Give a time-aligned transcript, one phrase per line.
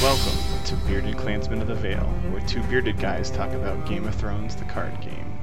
[0.00, 1.98] Welcome to Bearded Clansmen of the Vale,
[2.30, 5.38] where two bearded guys talk about Game of Thrones, the card game.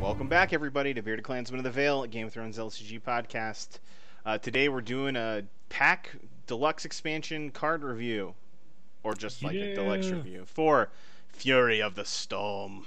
[0.00, 3.78] Welcome back, everybody, to Bearded Clansmen of the Vale, Game of Thrones LCG podcast.
[4.24, 6.12] Uh, today we're doing a pack
[6.46, 8.34] deluxe expansion card review,
[9.02, 10.88] or just like a deluxe review for
[11.32, 12.86] Fury of the Storm.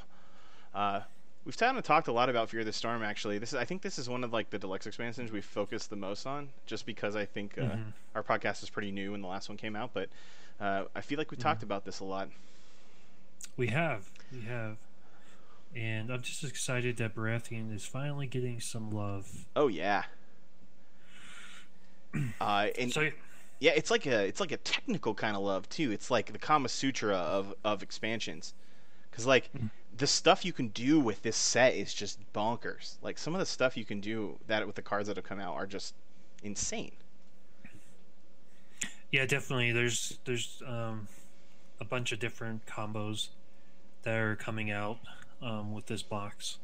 [0.74, 1.02] Uh,
[1.46, 3.04] we've kind of talked a lot about Fury of the Storm.
[3.04, 5.90] Actually, this is I think this is one of like the deluxe expansions we've focused
[5.92, 7.84] the most on, just because I think uh, Mhm.
[8.16, 9.92] our podcast is pretty new when the last one came out.
[9.94, 10.10] But
[10.60, 12.29] uh, I feel like we talked about this a lot.
[13.57, 14.78] We have, we have,
[15.75, 19.46] and I'm just excited that Baratheon is finally getting some love.
[19.56, 20.06] Oh yeah.
[22.42, 23.10] Uh, and So
[23.60, 25.92] yeah, it's like a it's like a technical kind of love too.
[25.92, 28.54] It's like the Kama Sutra of of expansions,
[29.11, 29.69] because like Mhm.
[29.97, 32.97] the stuff you can do with this set is just bonkers.
[33.02, 35.39] Like some of the stuff you can do that with the cards that have come
[35.39, 35.94] out are just
[36.44, 36.94] insane.
[39.11, 39.72] Yeah, definitely.
[39.72, 41.08] There's there's um,
[41.80, 43.30] a bunch of different combos
[44.03, 44.99] that are coming out
[45.41, 46.57] um, with this box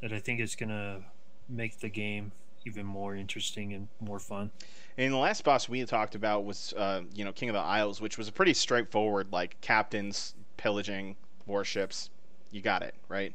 [0.00, 1.00] that I think is gonna
[1.48, 2.32] make the game
[2.66, 4.50] even more interesting and more fun.
[4.96, 8.00] And the last boss we talked about was, uh, you know, King of the Isles,
[8.00, 12.10] which was a pretty straightforward, like captains pillaging warships.
[12.50, 13.34] You got it right.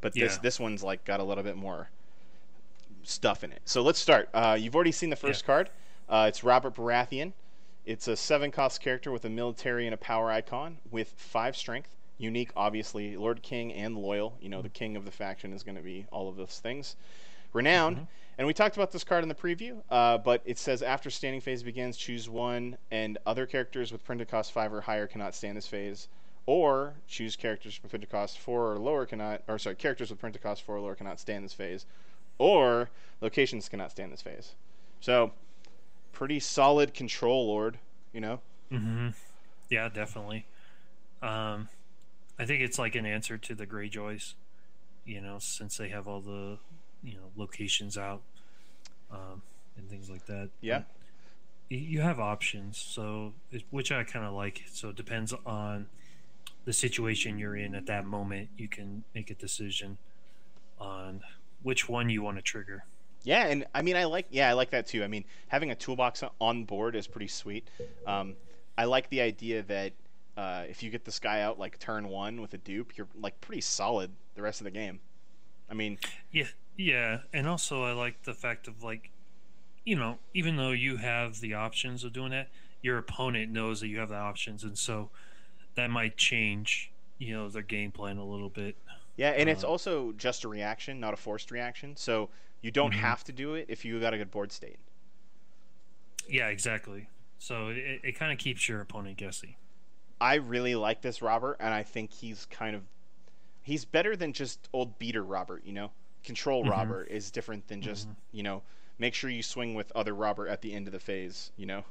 [0.00, 0.38] But this Yeah.
[0.42, 1.90] this one's like got a little bit more
[3.02, 3.60] stuff in it.
[3.64, 4.28] So let's start.
[4.32, 5.70] Uh, you've already seen the first card.
[6.08, 7.32] Uh, it's Robert Baratheon.
[7.84, 11.96] It's a seven cost character with a military and a power icon with five strength.
[12.18, 14.38] Unique, obviously, Lord King and loyal.
[14.40, 16.94] You know, the king of the faction is going to be all of those things.
[17.52, 18.06] Renowned, Mhm.
[18.38, 21.40] and we talked about this card in the preview, uh, but it says after standing
[21.40, 25.56] phase begins, choose one, and other characters with printed cost five or higher cannot stand
[25.56, 26.08] this phase,
[26.46, 30.42] or choose characters with printed cost four or lower cannot, or sorry, characters with printed
[30.42, 31.84] cost four or lower cannot stand this phase,
[32.38, 32.88] or
[33.20, 34.54] locations cannot stand this phase.
[35.00, 35.32] So,
[36.12, 37.78] pretty solid control lord,
[38.12, 38.40] you know.
[38.70, 39.08] Mm-hmm.
[39.68, 40.46] Yeah, definitely.
[41.22, 41.68] Um,
[42.38, 44.34] I think it's like an answer to the Greyjoys,
[45.04, 46.58] you know, since they have all the,
[47.02, 48.22] you know, locations out
[49.10, 49.42] um,
[49.76, 50.50] and things like that.
[50.60, 50.78] Yeah.
[51.68, 54.64] But you have options, so it, which I kind of like.
[54.72, 55.86] So it depends on
[56.64, 58.50] the situation you're in at that moment.
[58.58, 59.98] You can make a decision
[60.78, 61.22] on
[61.62, 62.84] which one you want to trigger.
[63.24, 65.04] Yeah, and I mean, I like yeah, I like that too.
[65.04, 67.68] I mean, having a toolbox on board is pretty sweet.
[68.06, 68.34] Um,
[68.76, 69.92] I like the idea that
[70.36, 73.40] uh, if you get this guy out like turn one with a dupe, you're like
[73.40, 75.00] pretty solid the rest of the game.
[75.70, 75.98] I mean,
[76.30, 79.10] Yeah, yeah, and also I like the fact of like,
[79.84, 82.48] you know, even though you have the options of doing that,
[82.82, 85.10] your opponent knows that you have the options, and so
[85.74, 88.76] that might change, you know, their game plan a little bit.
[89.16, 91.94] yeah, and it's Uh, also just a reaction, not a forced reaction.
[91.96, 92.30] So
[92.62, 92.98] you don't Mhm.
[92.98, 94.78] have to do it if you got a good board state.
[96.28, 97.08] Yeah, exactly.
[97.38, 99.56] So it, it kind of keeps your opponent guessing.
[100.20, 102.82] I really like this Robert, and I think he's kind of
[103.62, 105.64] he's better than just old beater Robert.
[105.64, 105.90] You know,
[106.22, 106.70] control Mhm.
[106.70, 108.16] Robert is different than just Mhm.
[108.32, 108.62] you know
[108.98, 111.50] make sure you swing with other Robert at the end of the phase.
[111.56, 111.84] You know.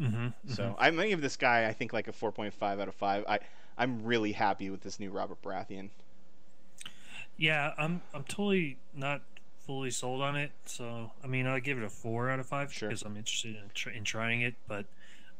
[0.00, 3.24] Mm-hmm, So I'm gonna give this guy, I think, like a 4.5 out of five.
[3.28, 3.40] I
[3.76, 5.90] I'm really happy with this new Robert Baratheon.
[7.36, 9.20] yeah, I'm I'm totally not
[9.66, 10.50] fully sold on it.
[10.66, 12.88] So I mean, I'll give it a four out of five Sure.
[12.88, 14.54] because I'm interested in, tr- in trying it.
[14.68, 14.86] But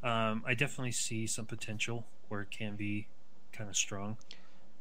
[0.03, 3.07] um, I definitely see some potential where it can be
[3.53, 4.17] kind of strong.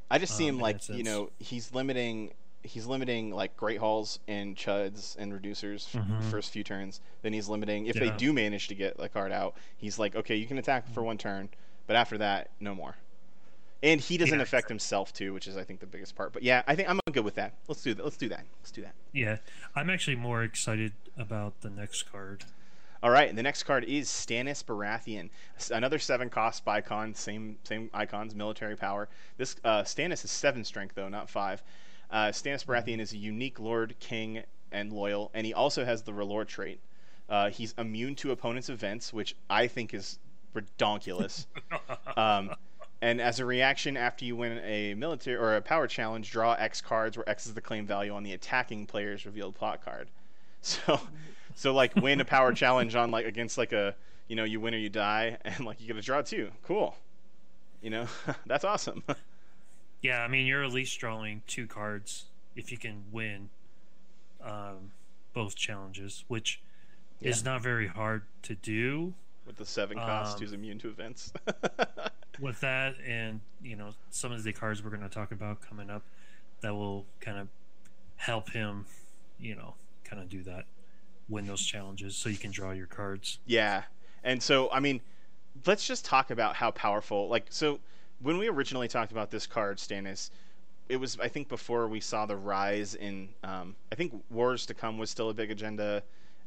[0.10, 3.80] I just see Um, him in like you know he's limiting he's limiting like great
[3.80, 6.22] halls and chuds and reducers Mhm.
[6.30, 7.02] first few turns.
[7.24, 9.56] Then he's limiting if they do manage to get a card out.
[9.78, 11.50] He's like, okay, you can attack for one turn,
[11.88, 12.96] but after that, no more.
[13.84, 14.44] And he doesn't Yeah.
[14.44, 16.34] affect himself too, which is I think the biggest part.
[16.34, 17.54] But yeah, I think I'm good with that.
[17.68, 18.04] Let's do that.
[18.04, 18.46] Let's do that.
[18.62, 18.94] Let's do that.
[19.12, 19.38] Yeah,
[19.76, 22.46] I'm actually more excited about the next card.
[23.04, 25.32] All right, the next card is Stannis Baratheon,
[25.72, 29.10] another seven cost icon, same same icons, military power.
[29.38, 31.64] This uh, Stannis is seven strength though, not five.
[32.12, 36.12] Uh, Stannis Baratheon is a unique Lord, King, and loyal, and he also has the
[36.12, 36.80] R'hllor trait.
[37.28, 40.20] Uh, he's immune to opponents' events, which I think is
[40.54, 41.48] redonkulous.
[42.18, 42.52] um,
[43.02, 46.82] and as a reaction, after you win a military or a power challenge, draw X
[46.82, 50.10] cards, where X is the claim value on the attacking player's revealed plot card.
[50.64, 51.02] So,
[51.56, 53.96] so like win a power challenge on like against like a
[54.28, 56.52] you know you win or you die, and like you get a draw too.
[56.64, 56.96] Cool.
[57.82, 58.08] You know
[58.46, 59.04] that's awesome.
[60.04, 62.26] yeah, I mean, you're at least drawing two cards
[62.56, 63.50] if you can win
[64.44, 64.92] um,
[65.34, 66.62] both challenges, which
[67.22, 69.16] is not very hard to do
[69.52, 71.34] With the seven cost, Um, who's immune to events.
[72.40, 75.90] with that, and you know some of the cards we're going to talk about coming
[75.90, 76.04] up
[76.62, 77.50] that will kind of
[78.16, 78.86] help him,
[79.42, 79.74] you know,
[80.06, 80.64] kind of do that,
[81.28, 83.40] win those challenges, so you can draw your cards.
[83.46, 83.84] Yeah,
[84.24, 85.02] and so I mean,
[85.66, 87.28] let's just talk about how powerful.
[87.28, 87.78] Like, so
[88.22, 90.30] when we originally talked about this card, Stannis,
[90.88, 93.28] it was I think before we saw the rise in.
[93.44, 96.04] Um, I think Wars to Come was still a big agenda,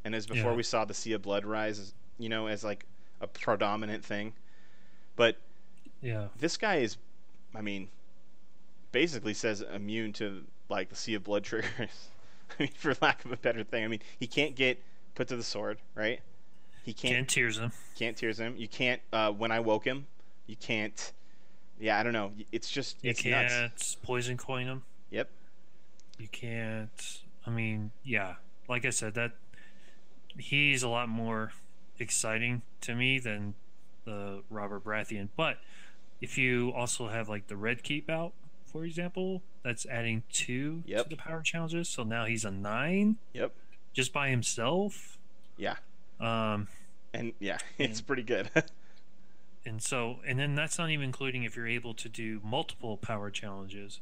[0.06, 0.56] and as before Yeah.
[0.56, 2.86] we saw the Sea of Blood rise, you know, as like
[3.20, 4.32] a predominant thing.
[5.16, 5.36] But
[6.02, 6.28] Yeah.
[6.38, 6.96] this guy is,
[7.54, 7.88] I mean,
[8.92, 12.08] basically says immune to like the Sea of Blood triggers.
[12.58, 13.84] I mean, for lack of a better thing.
[13.84, 14.82] I mean, he can't get
[15.14, 16.20] put to the sword, right?
[16.84, 17.72] He can't Can't tears him.
[17.96, 18.54] can't tears him.
[18.58, 19.00] You can't.
[19.12, 20.06] Uh, when I woke him,
[20.46, 21.12] you can't.
[21.80, 22.32] Yeah, I don't know.
[22.52, 23.96] It's just You it's can't nuts.
[24.02, 24.82] poison coin him.
[25.10, 25.30] Yep.
[26.18, 27.20] You can't.
[27.46, 28.34] I mean, yeah.
[28.68, 29.32] Like I said, that
[30.38, 31.52] he's a lot more
[31.98, 33.54] exciting to me than
[34.04, 35.28] the Robert Baratheon.
[35.36, 35.58] But
[36.20, 38.32] if you also have like the Red Keep out,
[38.66, 41.04] for example, that's adding two Yep.
[41.04, 41.88] to the power challenges.
[41.88, 43.52] So now he's a nine Yep.
[43.92, 45.18] just by himself.
[45.56, 45.76] Yeah.
[46.20, 46.68] Um,
[47.12, 48.50] And yeah, it's And- pretty good.
[49.66, 53.30] and so, and then that's not even including if you're able to do multiple power
[53.30, 54.00] challenges.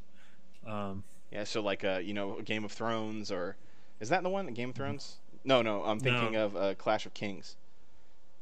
[0.66, 1.44] Um, yeah.
[1.44, 3.56] So like uh, you know, Game of Thrones or
[4.00, 4.46] is that the one?
[4.54, 5.16] Game of Thrones?
[5.44, 5.84] No, no.
[5.84, 6.46] I'm thinking No.
[6.46, 7.56] of uh, Clash of Kings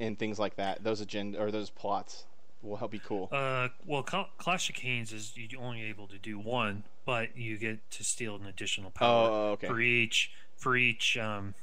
[0.01, 0.83] and things like that.
[0.83, 2.25] Those agenda or those plots
[2.63, 3.29] will help you cool.
[3.31, 7.57] Uh, well, Cl- Clash of Kings is you only able to do one, but you
[7.57, 9.67] get to steal an additional power oh, okay.
[9.69, 11.55] for each for each um,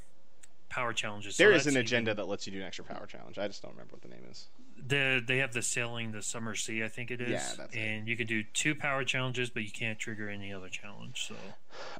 [0.68, 1.36] power challenges.
[1.36, 3.38] So There is an even- agenda that lets you do an extra power challenge.
[3.38, 4.46] I just don't remember what the name is.
[4.86, 7.30] The they have the sailing the summer sea, I think it is.
[7.30, 7.78] Yeah, that's it.
[7.78, 11.26] and you can do two power challenges, but you can't trigger any other challenge.
[11.26, 11.34] So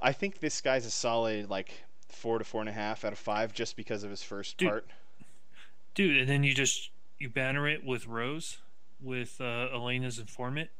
[0.00, 1.74] I think this guy's a solid like
[2.08, 4.68] four to four and a half out of five just because of his first Dude.
[4.68, 4.86] part.
[5.94, 8.58] Dude, and then you just you banner it with Rose,
[9.00, 10.70] with uh, Olenna's informant.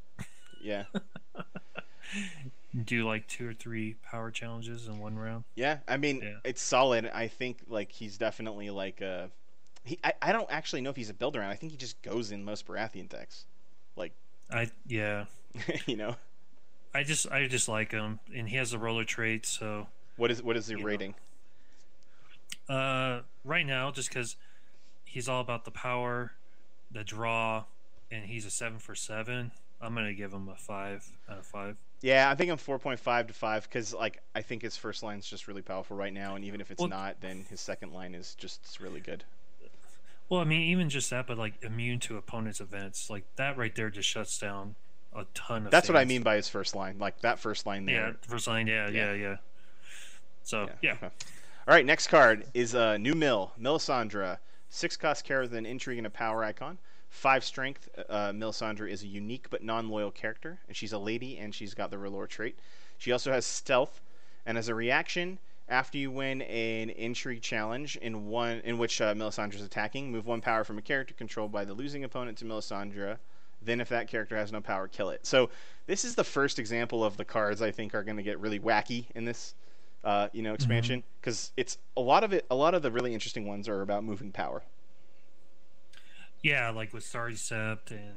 [0.63, 0.85] Yeah.
[2.85, 5.45] Do like two or three power challenges in one round.
[5.55, 6.37] Yeah, I mean Yeah.
[6.45, 7.11] it's solid.
[7.13, 9.27] I think like he's definitely like uh
[9.85, 11.51] he I, I don't actually know if he's a build around.
[11.51, 13.47] I think he just goes in most Baratheon decks.
[13.97, 14.13] Like.
[14.51, 15.25] I yeah,
[15.87, 16.17] you know.
[16.95, 19.45] I just I just like him, and he has the R'hllor trait.
[19.47, 20.85] So What is what is the You know.
[20.85, 21.15] rating?
[22.69, 24.37] uh, right now, just because
[25.09, 26.33] he's all about the power,
[26.91, 27.65] the draw,
[28.11, 29.51] and he's a seven for seven,
[29.81, 31.77] I'm gonna give him a five out of five.
[32.01, 35.49] Yeah, I think I'm 4.5 to 5 cuz like I think his first line's just
[35.49, 38.35] really powerful right now and even if it's Well- not then his second line is
[38.37, 39.25] just really good.
[40.29, 43.75] Well, I mean, even just that, but like immune to opponents' events, like that right
[43.75, 44.75] there just shuts down
[45.17, 45.71] a ton of.
[45.73, 46.99] That's what I mean by his first line.
[46.99, 48.09] Like that first line there.
[48.09, 48.67] Yeah, first line.
[48.67, 49.13] Yeah, Yeah.
[49.13, 49.37] yeah, yeah.
[50.43, 51.07] So yeah, okay.
[51.07, 54.39] All right, next card is uh, New Mill, Melisandre.
[54.71, 56.79] Six cost with an intrigue and a power icon.
[57.09, 57.89] Five strength.
[58.09, 61.91] Uh, Melisandre is a unique but non-loyal character, and she's a lady, and she's got
[61.91, 62.59] the R'hllor trait.
[62.99, 64.03] She also has stealth,
[64.45, 65.39] and as a reaction,
[65.69, 70.27] after you win an intrigue challenge in one in which uh, Melisandre is attacking, move
[70.27, 73.19] one power from a character controlled by the losing opponent to Melisandre.
[73.63, 75.27] Then, if that character has no power, kill it.
[75.27, 75.51] So,
[75.87, 78.61] this is the first example of the cards I think are going to get really
[78.61, 79.55] wacky in this
[80.05, 83.15] uh, you know expansion because it's a lot of it a lot of the really
[83.15, 84.63] interesting ones are about moving power.
[86.43, 88.15] Yeah, like with Sept and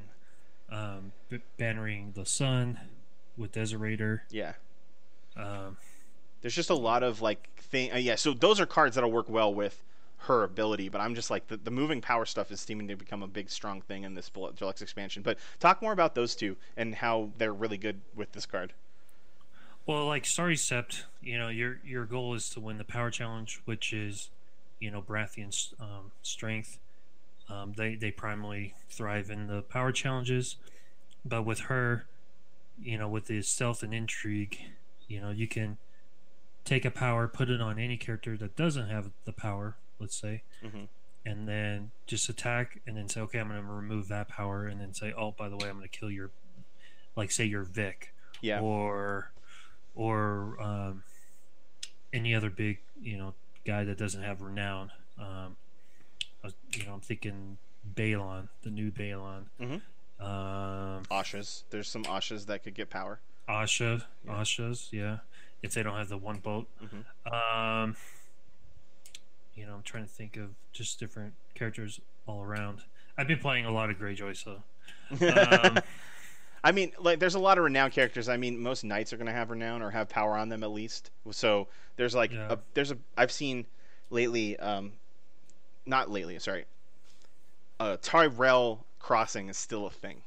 [0.69, 2.79] um, b- bannering the sun
[3.37, 4.21] with Deserator.
[4.29, 4.53] yeah.
[5.35, 5.77] Um,
[6.41, 9.29] there's just a lot of like thing uh, yeah so those are cards that'll work
[9.29, 9.83] well with
[10.17, 13.23] her ability but i'm just like the, the moving power stuff is seeming to become
[13.23, 16.93] a big strong thing in this deluxe expansion but talk more about those two and
[16.93, 18.73] how they're really good with this card
[19.85, 23.61] well, like Starry Sept, you know, your your goal is to win the power challenge,
[23.65, 24.29] which is,
[24.79, 26.79] you know, Baratheon's um, strength.
[27.49, 30.55] Um, they they primarily thrive in the power challenges,
[31.25, 32.05] but with her,
[32.81, 34.57] you know, with the stealth and intrigue,
[35.07, 35.77] you know, you can
[36.63, 40.43] take a power, put it on any character that doesn't have the power, let's say,
[40.63, 40.87] Mhm.
[41.25, 44.79] and then just attack, and then say, okay, I'm going to remove that power, and
[44.79, 46.29] then say, oh, by the way, I'm going to kill your,
[47.15, 49.31] like, say your Vic, yeah or,
[49.95, 51.03] or um,
[52.13, 53.33] any other big, you know,
[53.65, 54.91] guy that doesn't have renown.
[55.19, 55.55] Um,
[56.43, 57.57] I was- you know, I'm thinking
[57.95, 59.45] Balon, the new Balon.
[59.59, 59.81] Mhm.
[60.19, 63.19] Um, ashas there's some ashas that could get power
[63.49, 64.33] Asha, Yeah.
[64.33, 65.17] Asha's, yeah.
[65.63, 67.31] If they don't have the one boat, Mhm.
[67.33, 67.95] um,
[69.55, 72.83] you know, I'm trying to think of just different characters all around.
[73.17, 74.63] I've been playing a lot of Greyjoy, so
[75.75, 75.79] um,
[76.63, 78.29] I mean, like, there's a lot of renowned characters.
[78.29, 80.71] I mean, most knights are going to have renown or have power on them at
[80.71, 81.09] least.
[81.31, 82.53] So there's like, Yeah.
[82.53, 83.65] a, there's a, I've seen
[84.11, 84.93] lately, um,
[85.85, 86.65] not lately, sorry,
[87.79, 90.21] uh, Tyrell crossing is still a thing,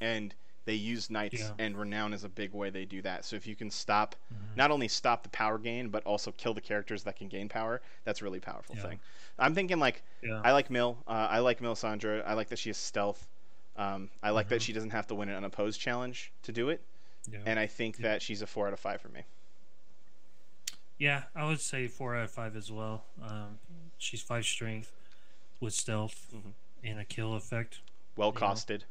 [0.00, 1.50] and They use knights, Yeah.
[1.58, 3.24] and renown is a big way they do that.
[3.24, 4.56] So if you can stop, Mhm.
[4.56, 7.82] not only stop the power gain, but also kill the characters that can gain power,
[8.04, 8.82] that's a really powerful Yeah.
[8.82, 9.00] thing.
[9.40, 10.04] I'm thinking like.
[10.44, 11.02] I like Mill.
[11.08, 12.22] Uh, I like Melisandre.
[12.24, 13.26] I like that she has stealth.
[13.76, 14.64] Um, I like that Mhm.
[14.64, 16.82] she doesn't have to win an unopposed challenge to do it,
[17.30, 17.40] yeah.
[17.46, 18.02] and I think Yeah.
[18.08, 19.22] that she's a four out of five for me.
[20.98, 23.04] Yeah, I would say four out of five as well.
[23.20, 23.58] Um,
[23.98, 24.92] she's five strength
[25.60, 26.52] with stealth Mhm.
[26.84, 27.80] and a kill effect.
[28.16, 28.82] Well costed,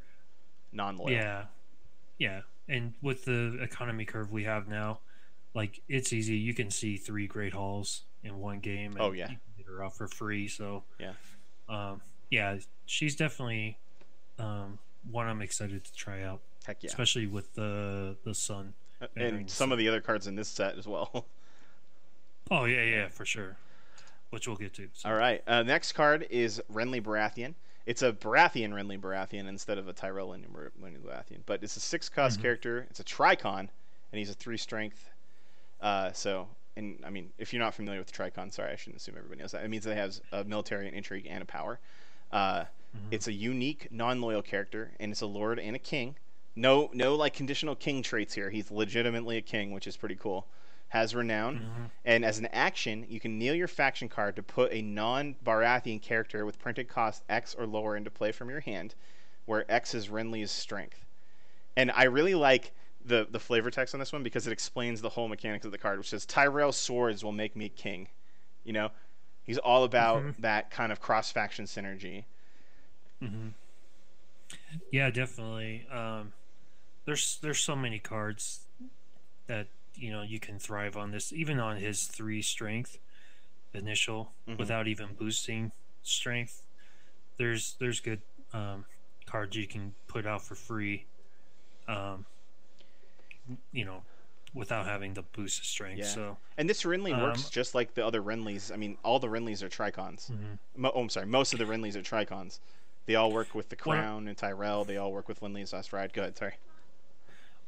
[0.71, 1.11] non-loyal.
[1.11, 1.47] Yeah,
[2.17, 4.99] yeah, and with the economy curve we have now,
[5.53, 6.37] like it's easy.
[6.37, 8.91] You can see three great hauls in one game.
[8.93, 9.29] And Oh, yeah.
[9.29, 10.47] you can get her off for free.
[10.47, 11.13] So Yeah.
[11.69, 13.77] um, yeah, she's definitely
[14.39, 14.79] um,
[15.11, 16.89] one I'm excited to try out, Heck yeah.
[16.89, 18.73] especially with the the sun.
[19.01, 21.25] Uh, and the some of the other cards in this set as well.
[22.49, 23.55] Oh yeah, yeah, for sure.
[24.29, 24.89] Which we'll get to.
[24.93, 25.07] So.
[25.09, 25.41] All right.
[25.47, 27.53] Uh, next card is Renly Baratheon.
[27.85, 31.39] It's a Baratheon Renly Baratheon instead of a Tyrell Renly Bar- Renly Baratheon.
[31.45, 32.41] But it's a six cost Mhm.
[32.41, 32.87] character.
[32.89, 33.69] It's a Tricon, and
[34.11, 35.09] he's a three strength.
[35.79, 39.15] Uh, so, and I mean, if you're not familiar with Tricon, sorry, I shouldn't assume
[39.17, 39.63] everybody knows that.
[39.63, 41.79] It means that it has a military, an intrigue, and a power.
[42.33, 43.07] Uh, Mhm.
[43.11, 46.15] It's a unique, non-loyal character, and it's a lord and a king.
[46.55, 48.49] No, no, like conditional king traits here.
[48.49, 50.47] He's legitimately a king, which is pretty cool.
[50.89, 51.59] Has renown.
[51.59, 51.89] Mhm.
[52.03, 56.01] And as an action, you can kneel your faction card to put a non Baratheon
[56.01, 58.95] character with printed cost X or lower into play from your hand,
[59.45, 61.05] where X is Renly's strength.
[61.77, 62.73] And I really like
[63.05, 65.77] the, the flavor text on this one because it explains the whole mechanics of the
[65.77, 68.09] card, which says Tyrell swords will make me king.
[68.65, 68.91] You know?
[69.43, 70.35] He's all about Mhm.
[70.39, 72.25] that kind of cross faction synergy.
[73.21, 73.49] Hmm
[74.91, 75.85] Yeah, definitely.
[75.91, 76.33] Um,
[77.05, 78.61] there's there's so many cards
[79.47, 82.97] that you know you can thrive on this, even on his three strength
[83.73, 84.57] initial, Mhm.
[84.57, 85.71] without even boosting
[86.03, 86.63] strength.
[87.37, 88.21] There's there's good
[88.53, 88.85] um,
[89.25, 91.05] cards you can put out for free.
[91.87, 92.25] Um,
[93.71, 94.03] you know,
[94.53, 95.99] without having to boost the strength.
[95.99, 96.05] Yeah.
[96.05, 98.71] So And this Renly works Um, just like the other Renlys.
[98.71, 100.29] I mean, all the Renlys are Tricons.
[100.31, 100.57] mhm.
[100.75, 101.25] Mo- oh, I'm sorry.
[101.25, 102.59] Most of the Renlys are Tricons.
[103.05, 104.85] They all work with the Well- Crown and Tyrell.
[104.85, 106.13] They all work with Renly's Last Ride.
[106.13, 106.37] Go ahead.
[106.37, 106.53] Sorry.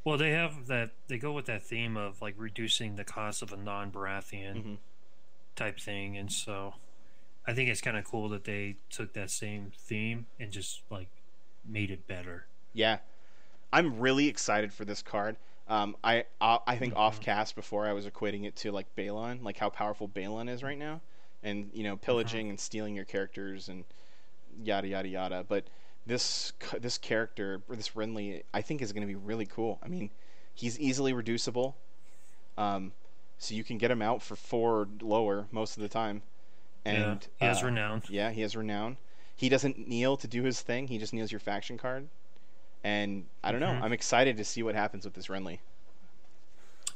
[0.04, 0.90] well, they have that.
[1.08, 4.56] They go with that theme of like reducing the cost of a non-Baratheon.
[4.64, 4.78] Mhm.
[5.56, 6.74] type thing and so
[7.46, 11.06] i think it's kind of cool that they took that same theme and just like
[11.64, 12.98] made it better Yeah,
[13.72, 15.36] I'm really excited for this card.
[15.68, 17.22] Um, I I I think off Mhm.
[17.22, 20.76] cast before I was equating it to like Balon, like how powerful Balon is right
[20.76, 21.00] now,
[21.44, 23.84] and you know pillaging and stealing your characters and
[24.62, 25.44] yada yada yada.
[25.48, 25.64] But
[26.06, 29.78] this this character or this Renly, I think is going to be really cool.
[29.82, 30.10] I mean,
[30.54, 31.76] he's easily reducible,
[32.58, 32.92] um,
[33.38, 36.22] so you can get him out for four or lower most of the time.
[36.84, 38.98] And yeah he has uh, renown yeah, he has renown.
[39.36, 40.86] He doesn't kneel to do his thing.
[40.88, 42.08] He just kneels your faction card.
[42.84, 43.68] And I don't know.
[43.72, 43.82] Mhm.
[43.82, 45.60] I'm excited to see what happens with this Renly.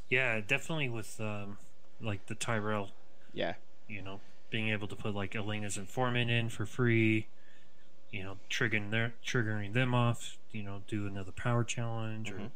[0.09, 1.57] yeah definitely with um
[2.01, 2.89] like the tyrell
[3.33, 3.53] Yeah.
[3.87, 7.27] you know being able to put like olenna's informant in for free
[8.11, 12.51] you know triggering their triggering them off you know do another power challenge or Mhm.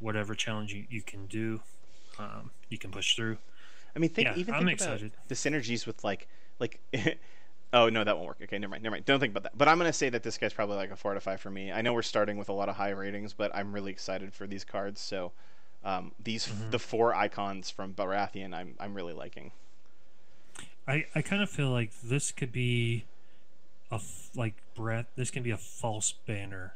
[0.00, 1.60] whatever challenge you, you can do
[2.18, 3.38] um, you can push through
[3.96, 5.12] I mean, think Yeah, even I'm think about excited.
[5.28, 6.26] the synergies with like
[6.58, 6.80] like.
[7.72, 8.38] oh no, that won't work.
[8.42, 8.82] Okay, never mind.
[8.82, 9.04] Never mind.
[9.04, 9.56] Don't think about that.
[9.56, 11.70] But I'm gonna say that this guy's probably like a four of five for me.
[11.70, 14.48] I know we're starting with a lot of high ratings, but I'm really excited for
[14.48, 15.00] these cards.
[15.00, 15.30] So
[15.84, 16.70] um, these Mhm.
[16.72, 19.52] the four icons from Baratheon, I'm I'm really liking.
[20.86, 23.04] I, I kind of feel like this could be
[23.94, 24.00] a
[24.38, 25.06] like breath.
[25.16, 26.74] This can be a false banner.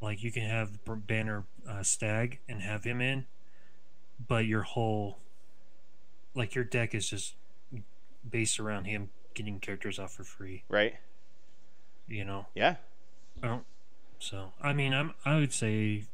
[0.00, 3.26] Like you can have banner uh, stag and have him in,
[4.28, 5.18] but your whole
[6.34, 7.34] like your deck is just
[8.28, 10.62] based around him getting characters off for free.
[10.68, 10.94] Right?
[12.08, 12.46] You know.
[12.54, 12.76] Yeah.
[13.42, 13.64] I don't.
[14.18, 16.04] So I mean, I'm I would say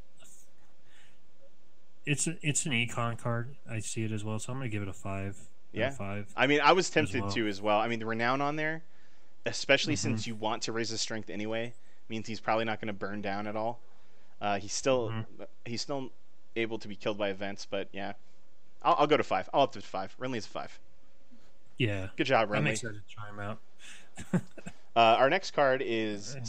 [2.06, 3.56] it's a, it's an econ card.
[3.70, 5.36] I see it as well, so I'm gonna give it a five.
[5.72, 5.90] Yeah.
[5.90, 6.32] five.
[6.34, 7.30] I mean, I was tempted well.
[7.32, 7.78] to as well.
[7.78, 8.82] I mean, the renown on there,
[9.46, 9.98] especially Mhm.
[9.98, 11.74] since you want to raise his strength anyway,
[12.08, 13.80] means he's probably not going to burn down at all.
[14.40, 15.46] Uh, he's still Mhm.
[15.64, 16.10] he's still
[16.56, 18.12] able to be killed by events, but yeah,
[18.82, 19.48] I'll, I'll go to five.
[19.52, 20.14] I'll up to five.
[20.18, 20.78] Renly's a five.
[21.76, 22.08] Yeah.
[22.16, 22.56] Good job, Renly.
[22.56, 23.58] I'm excited to try him out.
[24.96, 26.44] Uh, our next card is Okay.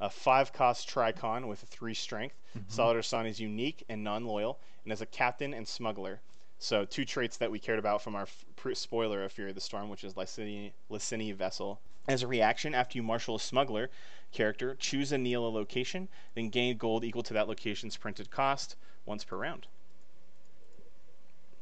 [0.00, 2.34] A five-cost Tricon with a three strength.
[2.56, 2.64] Mhm.
[2.74, 6.22] Salladhor Saan is unique and non-loyal, and is a captain and smuggler.
[6.60, 9.62] So two traits that we cared about from our f- spoiler of Fury of the
[9.62, 11.80] Storm, which is Lysini, Vessel.
[12.06, 13.88] As a reaction, after you marshal a smuggler
[14.30, 18.76] character, choose a kneel a location, then gain gold equal to that location's printed cost
[19.06, 19.68] once per round.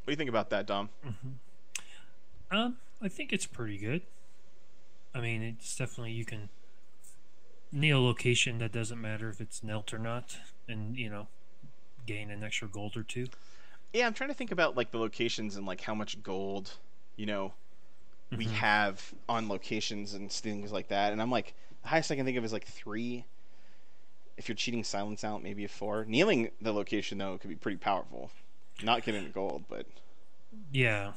[0.03, 0.89] What do you think about that, Dom?
[2.51, 4.03] Um, I think it's pretty good.
[5.15, 6.49] I mean, it's definitely you can
[7.73, 11.29] neolocation that doesn't matter if it's knelt or not, and you know,
[12.05, 13.27] gain an extra gold or two.
[13.93, 16.73] Yeah, I'm trying to think about like the locations and like how much gold,
[17.17, 17.55] you know,
[18.37, 18.51] we Mhm.
[18.53, 21.13] have on locations and things like that.
[21.13, 23.25] And I'm like, the highest I can think of is like three.
[24.37, 26.05] If you're cheating silence out, maybe a four.
[26.05, 28.31] Kneeling the location though could be pretty powerful.
[28.83, 29.87] Not getting the gold, but
[30.71, 31.15] Yeah.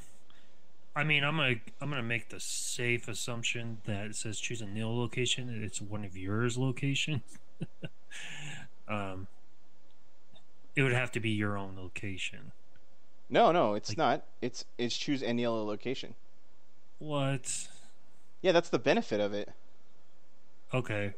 [0.95, 4.65] I mean, I'm gonna I'm gonna make the safe assumption that it says choose a
[4.65, 5.49] nil location.
[5.49, 7.37] and It's one of yours locations.
[8.87, 9.27] um,
[10.75, 12.51] it would have to be your own location.
[13.31, 14.25] No, no, it's Like- not.
[14.41, 16.13] It's it's choose any yellow location.
[16.99, 17.67] What?
[18.41, 19.49] Yeah, that's the benefit of it.
[20.73, 21.13] Okay.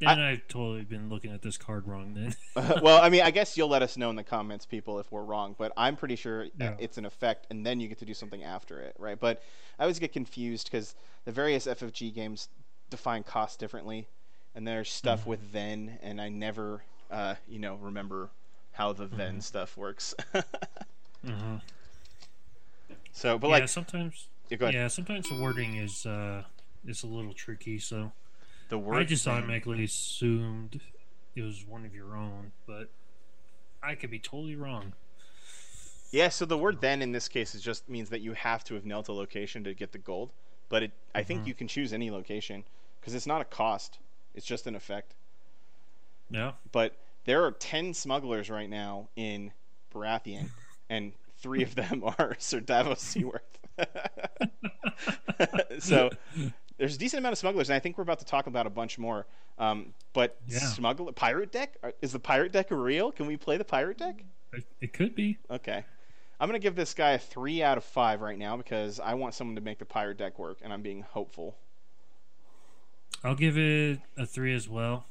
[0.00, 2.14] Then I've totally been looking at this card wrong.
[2.14, 2.34] Then.
[2.82, 5.22] well, I mean, I guess you'll let us know in the comments, people, if we're
[5.22, 5.54] wrong.
[5.56, 8.80] But I'm pretty sure it's an effect, and then you get to do something after
[8.80, 9.18] it, right?
[9.18, 9.42] But
[9.78, 12.48] I always get confused because the various FFG games
[12.90, 14.08] define cost differently,
[14.56, 15.26] and there's stuff Mhm.
[15.26, 18.30] with then, and I never, uh, you know, remember
[18.72, 19.42] how the then Mhm.
[19.42, 20.14] stuff works.
[21.24, 21.56] hmm
[23.12, 24.28] so, but yeah, like, sometimes.
[24.48, 24.70] yeah.
[24.70, 26.44] Yeah, sometimes the wording is uh
[26.86, 27.78] is a little tricky.
[27.78, 28.12] So
[28.68, 30.80] the word I just then- automatically assumed
[31.36, 32.88] it was one of your own, but
[33.82, 34.94] I could be totally wrong.
[36.10, 38.74] Yeah, so the word then in this case is just means that you have to
[38.74, 40.30] have knelt a location to get the gold,
[40.68, 41.46] but it I think Mhm.
[41.48, 42.64] you can choose any location
[43.00, 43.98] because it's not a cost;
[44.34, 45.14] it's just an effect.
[46.30, 46.52] Yeah.
[46.70, 49.52] But there are ten smugglers right now in
[49.94, 50.50] Baratheon,
[50.90, 53.42] and three of them are Sir Davos Seaworth.
[55.78, 56.10] so
[56.78, 58.70] there's a decent amount of smugglers, and I think we're about to talk about a
[58.70, 59.26] bunch more.
[59.58, 60.58] Um, but Yeah.
[60.58, 63.12] smuggler pirate deck is the pirate deck real?
[63.12, 64.24] Can we play the pirate deck?
[64.52, 65.38] It, it could be.
[65.50, 65.84] Okay.
[66.40, 69.34] I'm gonna give this guy a three out of five right now because I want
[69.34, 71.56] someone to make the pirate deck work, and I'm being hopeful.
[73.22, 75.06] I'll give it a three as well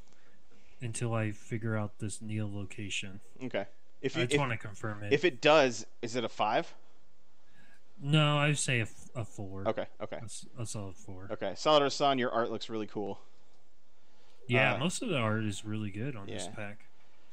[0.82, 3.20] until I figure out this Neil location.
[3.44, 3.66] Okay.
[4.02, 5.14] If I just if, want to confirm it.
[5.14, 6.74] if it does, is it a five?
[8.02, 9.68] no, I say a, a four.
[9.68, 9.86] Okay.
[10.02, 10.18] Okay.
[10.58, 11.28] A, a solid four.
[11.32, 11.54] Okay.
[11.56, 13.20] Solid Son, your art looks really cool.
[14.48, 16.88] Yeah, Uh, most of the art is really good on this pack.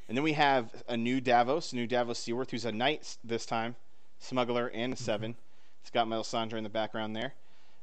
[0.09, 3.77] And then we have a new Davos, new Davos Seaworth, who's a knight this time,
[4.19, 5.35] smuggler, and a 7
[5.83, 7.35] It's got Melisandre in the background there.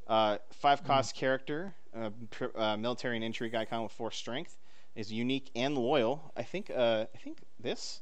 [0.07, 4.57] Uh, five cost character, uh, pr- uh, military and intrigue icon with four strength,
[4.95, 6.31] is unique and loyal.
[6.35, 6.69] I think.
[6.69, 8.01] Uh, I think this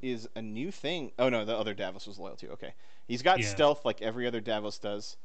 [0.00, 1.12] is a new thing.
[1.18, 2.50] Oh no, the other Davos was loyal too.
[2.50, 2.74] Okay,
[3.08, 3.44] he's got Yeah.
[3.44, 5.16] stealth like every other Davos does.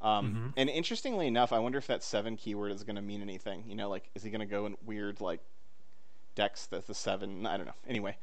[0.00, 0.54] Um, Mhm.
[0.56, 3.64] And interestingly enough, I wonder if that seven keyword is going to mean anything.
[3.68, 5.40] You know, like is he going to go in weird like
[6.34, 7.46] decks that's the seven?
[7.46, 7.74] I don't know.
[7.88, 8.16] Anyway,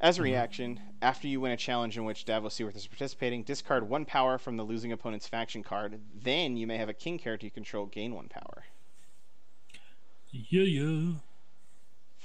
[0.00, 0.22] as a Mhm.
[0.22, 4.38] reaction, after you win a challenge in which Davos Seaworth is participating, discard one power
[4.38, 6.00] from the losing opponent's faction card.
[6.14, 8.66] Then you may have a king character you control gain one power.
[10.30, 11.12] Yeah, yeah.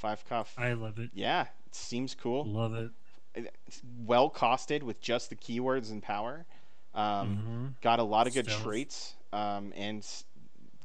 [0.02, 0.54] Five cuff.
[0.58, 1.12] I love it.
[1.14, 2.46] Yeah, it seems cool.
[2.46, 2.92] Love it.
[3.36, 6.46] It's well costed with just the keywords and power.
[6.94, 8.64] Um, hmm got a lot of good Stealth.
[8.64, 10.06] traits um, and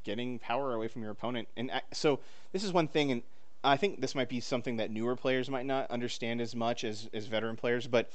[0.03, 1.47] getting power away from your opponent.
[1.57, 2.19] And uh, so
[2.53, 3.21] this is one thing, and
[3.63, 7.09] I think this might be something that newer players might not understand as much as,
[7.13, 7.87] as veteran players.
[7.87, 8.09] But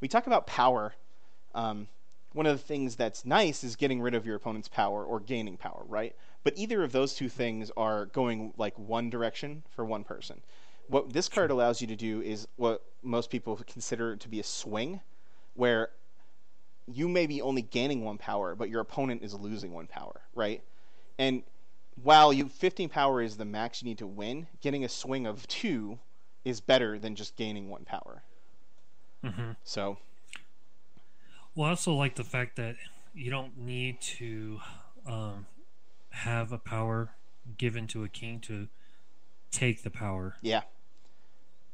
[0.00, 0.94] we talk about power.
[1.54, 1.88] Um,
[2.34, 5.56] one of the things that's nice is getting rid of your opponent's power or gaining
[5.56, 6.14] power, right?
[6.44, 10.40] But either of those two things are going like one direction for one person.
[10.88, 14.44] What this card allows you to do is what most people consider to be a
[14.44, 15.00] swing,
[15.54, 15.90] where
[16.86, 20.62] you may be only gaining one power, but your opponent is losing one power, right?
[21.18, 21.42] And
[22.02, 25.46] while you 15 power is the max you need to win, getting a swing of
[25.48, 25.98] two
[26.44, 28.22] is better than just gaining one power.
[29.22, 29.98] hmm So
[31.54, 32.76] Well, I also like the fact that
[33.14, 34.60] you don't need to
[35.06, 35.46] um,
[36.18, 37.14] have a power
[37.56, 38.68] given to a king to
[39.50, 40.36] take the power.
[40.42, 40.62] yeah,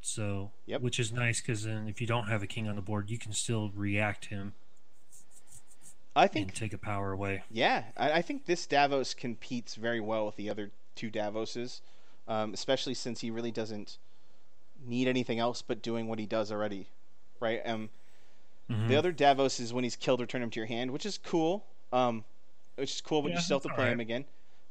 [0.01, 0.81] So, Yep.
[0.81, 3.17] which is nice because then if you don't have a king on the board, you
[3.17, 4.53] can still react him
[6.15, 7.43] I think and take a power away.
[7.51, 11.81] yeah, I, I think this Davos competes very well with the other two Davoses,
[12.27, 13.97] um, especially since he really doesn't
[14.85, 16.87] need anything else but doing what he does already,
[17.39, 17.61] right?
[17.65, 17.89] Um,
[18.69, 18.87] Mhm.
[18.87, 21.65] The other Davos is when he's killed, return him to your hand, which is cool.
[21.93, 22.23] Um,
[22.77, 24.25] which is cool, but Yeah, you still have to play him again.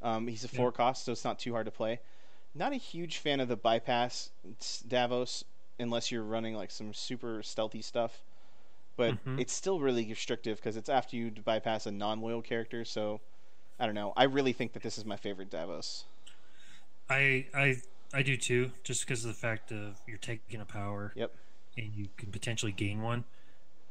[0.05, 0.59] Um, he's a Yeah.
[0.59, 1.99] four cost, so it's not too hard to play.
[2.55, 4.31] Not a huge fan of the bypass
[4.87, 5.45] Davos
[5.81, 8.23] unless you're running like some super stealthy stuff.
[8.97, 9.41] But Mhm.
[9.41, 12.85] it's still really restrictive because it's after you bypass a non-loyal character.
[12.85, 13.21] So
[13.81, 14.13] I don't know.
[14.17, 16.05] I really think that this is my favorite Davos.
[17.09, 17.77] I I
[18.13, 21.13] I do too, just because of the fact of you're taking a power.
[21.17, 21.33] Yep.
[21.77, 23.25] And you can potentially gain one,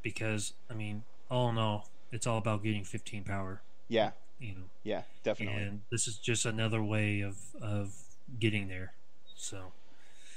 [0.01, 3.61] because I mean, all in all, it's all about getting 15 power.
[3.89, 5.61] Yeah, You know, yeah, definitely.
[5.61, 7.93] and this is just another way of of
[8.39, 8.93] getting there.
[9.35, 9.71] So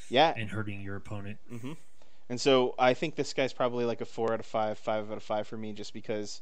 [0.09, 1.39] Yeah, and hurting your opponent.
[1.49, 1.73] hmm
[2.29, 5.17] And so I think this guy's probably like a four out of five, five out
[5.17, 6.41] of five for me, just because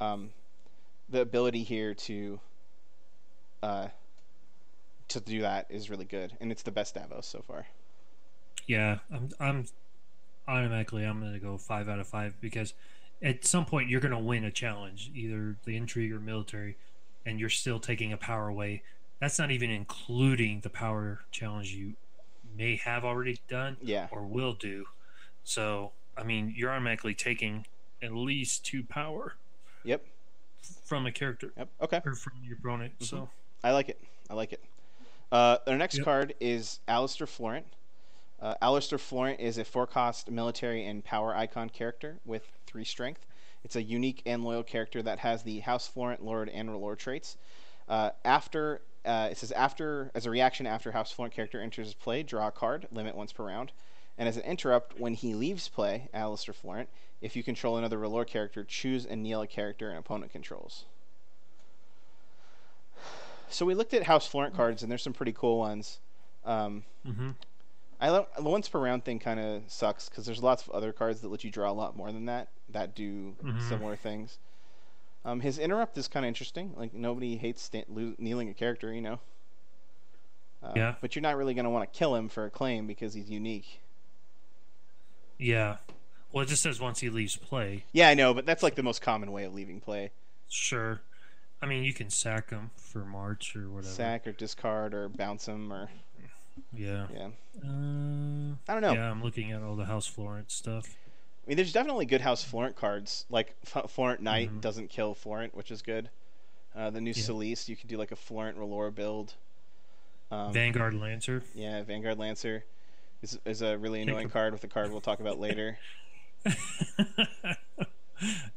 [0.00, 0.30] um,
[1.08, 2.40] the ability here to
[3.62, 3.88] uh,
[5.08, 7.66] to do that is really good, and it's the best Davos so far.
[8.66, 9.66] Yeah, I'm I'm
[10.48, 12.74] automatically I'm gonna go five out of five because
[13.22, 16.76] at some point you're gonna win a challenge, either the intrigue or military,
[17.24, 18.82] and you're still taking a power away.
[19.20, 21.94] That's not even including the power challenge you
[22.56, 24.86] may have already done Yeah, or will do.
[25.44, 27.66] So I mean, you're automatically taking
[28.02, 29.36] at least two power
[29.84, 30.04] yep,
[30.84, 31.68] from a character yep.
[31.80, 32.94] Okay, or from your opponent.
[33.00, 33.30] So
[33.64, 34.00] I like it.
[34.28, 34.62] I like it.
[35.30, 36.04] Uh, our next Yep.
[36.04, 37.66] card is Alester Florent.
[38.40, 43.26] Uh, Alester Florent is a four-cost military and power icon character with three strength.
[43.64, 47.36] It's a unique and loyal character that has the House Florent Lord and Lord traits.
[47.88, 52.22] Uh, after uh, it says after as a reaction after House Florent character enters play,
[52.22, 53.72] draw a card, limit once per round.
[54.18, 56.88] And as an interrupt, when he leaves play, Alester Florent,
[57.20, 60.84] if you control another R'hllor character, choose and kneel a character an opponent controls.
[63.48, 65.98] So we looked at House Florent cards, and there's some pretty cool ones.
[66.44, 67.30] Um, hmm
[68.00, 71.20] I the once per round thing kind of sucks because there's lots of other cards
[71.20, 73.60] that let you draw a lot more than that that do Mhm.
[73.68, 74.38] similar things.
[75.24, 76.74] Um, his interrupt is kind of interesting.
[76.76, 79.20] Like nobody hates sta- lo- kneeling a character, you know.
[80.62, 80.94] Uh, Yeah.
[81.00, 83.30] But you're not really going to want to kill him for a claim because he's
[83.30, 83.80] unique.
[85.38, 85.76] yeah.
[86.32, 87.84] Well, it just says once he leaves play.
[87.92, 90.12] Yeah, I know, but that's like the most common way of leaving play:
[90.48, 91.02] Sure.
[91.60, 93.92] I mean, you can sack him for March or whatever.
[93.92, 95.90] sack or discard or bounce him or
[96.72, 97.06] Yeah.
[97.12, 97.26] yeah.
[97.62, 98.94] Uh, I don't know.
[98.94, 100.96] Yeah, I'm looking at all the House Florence stuff.
[101.44, 103.24] I mean, there's definitely good House Florent cards.
[103.28, 104.60] Like F- Florent Knight Mhm.
[104.60, 106.08] doesn't kill Florent, which is good.
[106.74, 107.22] Uh, the new Yeah.
[107.22, 109.34] Selyse, you could do like a Florent R'hllor build.
[110.30, 111.42] Um, Vanguard Lancer.
[111.54, 112.64] yeah, Vanguard Lancer
[113.22, 115.78] is, is a really annoying card with a card we'll talk about later.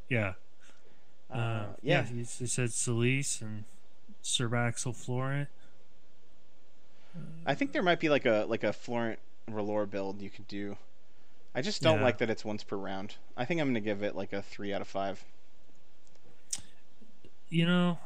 [0.10, 0.34] yeah.
[1.30, 2.21] Uh, Uh, yeah, yeah.
[2.21, 3.63] It said Selyse and
[4.21, 5.50] Sir Axell Florent.
[7.45, 9.19] I think there might be like a like a Florent
[9.50, 10.78] R'hllor build you could do.
[11.56, 12.04] I just don't Yeah.
[12.04, 13.15] like that it's once per round.
[13.38, 15.24] I think I'm gonna give it like a three out of five.
[17.50, 18.00] You know,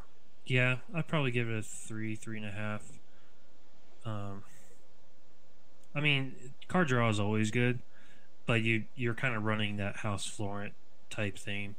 [0.45, 2.83] yeah, I'd probably give it a three, three and a half.
[4.05, 4.43] Um,
[5.95, 6.35] I mean,
[6.67, 7.79] card draw is always good,
[8.45, 10.73] but you you're kind of running that House Florent
[11.09, 11.75] type theme.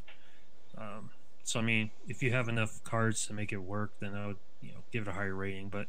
[0.77, 1.11] Um,
[1.45, 4.39] so I mean, if you have enough cards to make it work, then I would
[4.61, 5.69] you know give it a higher rating.
[5.69, 5.87] But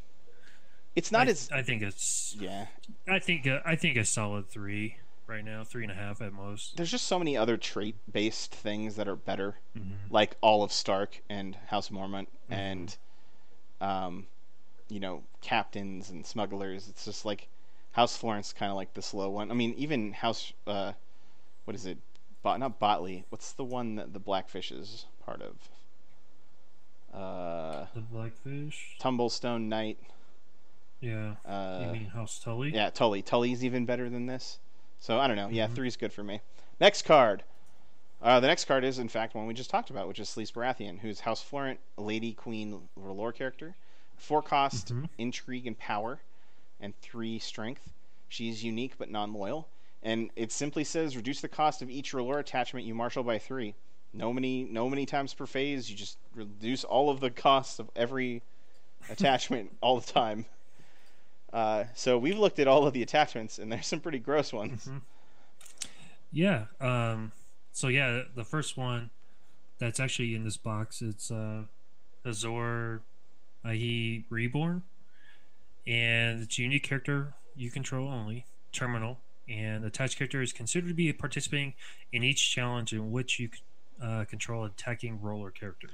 [0.96, 2.68] It's not I, as I think it's yeah.
[3.08, 4.98] I think uh, I think a solid three
[5.32, 6.78] right now, three and a half at most.
[6.78, 9.56] There's just so many other trait based things that are better.
[9.76, 12.56] hmm like all of Stark and House Mormont Mhm.
[12.56, 12.98] and
[13.80, 14.28] um,
[14.90, 16.88] you know captains and smugglers.
[16.90, 17.48] It's just like
[17.94, 19.50] House Florence kind of like the slow one.
[19.50, 20.92] I mean, even House uh,
[21.66, 21.98] what is it?
[22.44, 23.24] Bot not Botley.
[23.30, 25.56] What's the one that the Blackfish is part of?
[27.14, 28.98] Uh, The Blackfish.
[29.00, 29.98] Tumblestone Knight.
[31.00, 31.36] Yeah.
[31.46, 32.74] Uh, you mean House Tully?
[32.74, 33.22] yeah, Tully.
[33.22, 34.60] Tully's even better than this.
[35.02, 35.50] So I don't know.
[35.50, 35.76] Yeah, Mhm.
[35.76, 36.40] three's good for me.
[36.80, 37.44] Next card.
[38.22, 40.54] Uh, the next card is, in fact, one we just talked about, which is Selyse
[40.54, 43.76] Baratheon, who's House Florent, Lady Queen R'hllor character.
[44.16, 45.10] Four cost, Mhm.
[45.18, 46.22] intrigue and power,
[46.80, 47.92] and three strength.
[48.30, 49.68] She's unique but non loyal.
[50.04, 53.74] And it simply says reduce the cost of each R'hllor attachment you marshal by three.
[54.14, 55.90] No many, no many times per phase.
[55.90, 58.44] You just reduce all of the costs of every
[59.10, 60.46] attachment all the time.
[61.54, 64.86] Uh, so we've looked at all of the attachments, and there's some pretty gross ones.
[64.86, 65.02] Mhm.
[66.32, 66.66] Yeah.
[66.80, 67.34] Um,
[67.74, 69.10] so yeah, the first one
[69.80, 71.64] that's actually in this box it's uh,
[72.24, 73.02] Azor
[73.66, 74.84] Ahai Reborn,
[75.86, 80.88] and it's a unique character you control only, terminal, and the attached character is considered
[80.88, 81.74] to be participating
[82.14, 83.50] in each challenge in which you
[84.02, 85.90] uh, control attacking R'hllor character.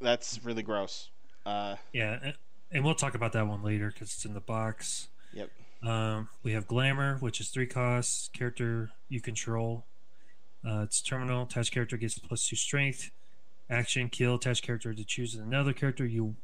[0.00, 1.10] That's really gross.
[1.46, 2.32] Uh, Yeah,
[2.72, 5.08] and- we'll talk about that one later because it's in the box.
[5.32, 5.50] Yep.
[5.82, 8.28] Um, we have Glamour, which is three costs.
[8.32, 9.84] Character you control.
[10.66, 11.42] Uh, it's terminal.
[11.42, 13.10] Attached character gets plus two strength.
[13.68, 16.36] Action kill attached character to choose another character you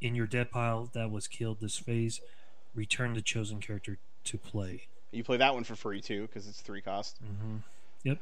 [0.00, 2.20] in your dead pile that was killed this phase.
[2.74, 4.82] Return the chosen character to play.
[5.10, 7.18] you play that one for free too, because it's three cost.
[7.18, 7.56] hmm
[8.04, 8.18] Yep.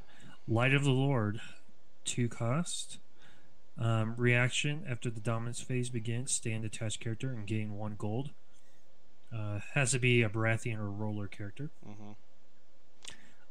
[0.48, 1.40] Light of the Lord,
[2.04, 2.98] two cost.
[3.78, 8.30] Um, reaction after the dominance phase begins, stand attached character and gain one gold.
[9.34, 11.70] Uh, has to be a Baratheon or R'hllor character.
[11.84, 12.12] hmm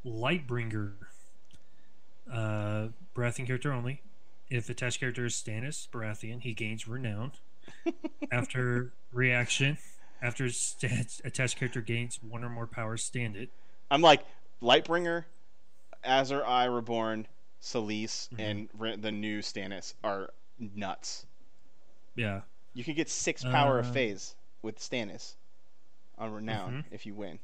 [0.05, 0.93] Lightbringer,
[2.31, 4.01] uh, Baratheon character only.
[4.49, 7.31] If attached character is Stannis Baratheon, he gains renown.
[8.31, 9.77] after reaction,
[10.21, 13.49] After st- attached character gains one or more powers, stand it.
[13.89, 14.21] I'm like
[14.61, 15.25] Lightbringer,
[16.03, 17.27] Azor Ahai Reborn,
[17.65, 18.39] Selyse, Mhm.
[18.39, 21.25] and re- the new Stannis are nuts.
[22.15, 22.41] Yeah.
[22.75, 25.33] You can get six power of Uh, phase with Stannis
[26.17, 26.93] on renown Mhm.
[26.93, 27.39] if you win.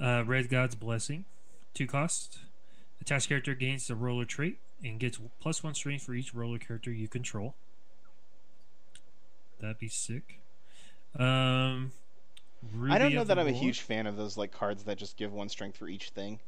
[0.00, 1.26] Uh, Red God's Blessing,
[1.74, 2.38] two cost.
[3.02, 6.90] Attached character gains the R'hllor trait and gets plus one strength for each R'hllor character
[6.90, 7.54] you control.
[9.60, 10.40] That'd be sick.
[11.14, 11.92] Um,
[12.88, 15.30] I don't know that I'm a huge fan of those like cards that just give
[15.32, 16.40] one strength for each thing.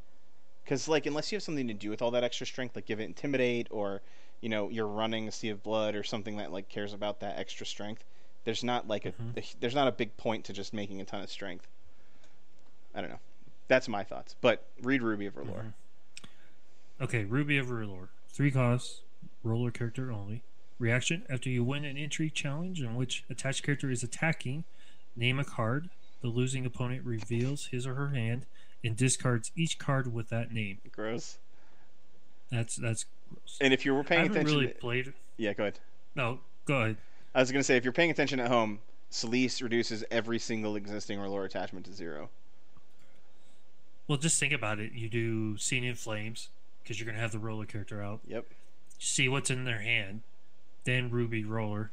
[0.67, 2.99] Because like unless you have something to do with all that extra strength, like give
[2.99, 4.03] it intimidate or
[4.41, 7.39] you know you're running a sea of blood or something that like cares about that
[7.39, 8.03] extra strength.
[8.45, 9.37] There's not like a, Mhm.
[9.37, 11.69] a there's not a big point to just making a ton of strength.
[12.97, 13.21] I don't know.
[13.69, 14.35] That's my thoughts.
[14.41, 15.67] But read Ruby of R'hllor.
[15.67, 15.73] Mhm.
[17.01, 18.09] Okay, Ruby of R'hllor.
[18.29, 19.03] Three costs,
[19.45, 20.43] R'hllor character only.
[20.81, 24.65] Reaction after you win an entry challenge in which attached character is attacking,
[25.15, 25.91] name a card.
[26.23, 28.47] The losing opponent reveals his or her hand
[28.87, 30.79] and discards each card with that name.
[30.93, 31.39] Gross.
[32.51, 33.59] That's that's gross.
[33.61, 35.13] And if you were I paying haven't attention, really played.
[35.37, 35.81] yeah, go ahead.
[36.15, 36.97] No, go ahead.
[37.35, 38.79] I was gonna say if you're paying attention at home,
[39.11, 42.31] Selyse reduces every single existing R'hllor attachment to zero.
[44.09, 44.93] Well, just think about it.
[44.93, 46.49] You do Seen in Flames
[46.83, 48.21] because you're gonna have the R'hllor character out.
[48.27, 48.47] Yep.
[48.99, 50.23] see what's in their hand,
[50.85, 51.89] then Ruby R'hllor.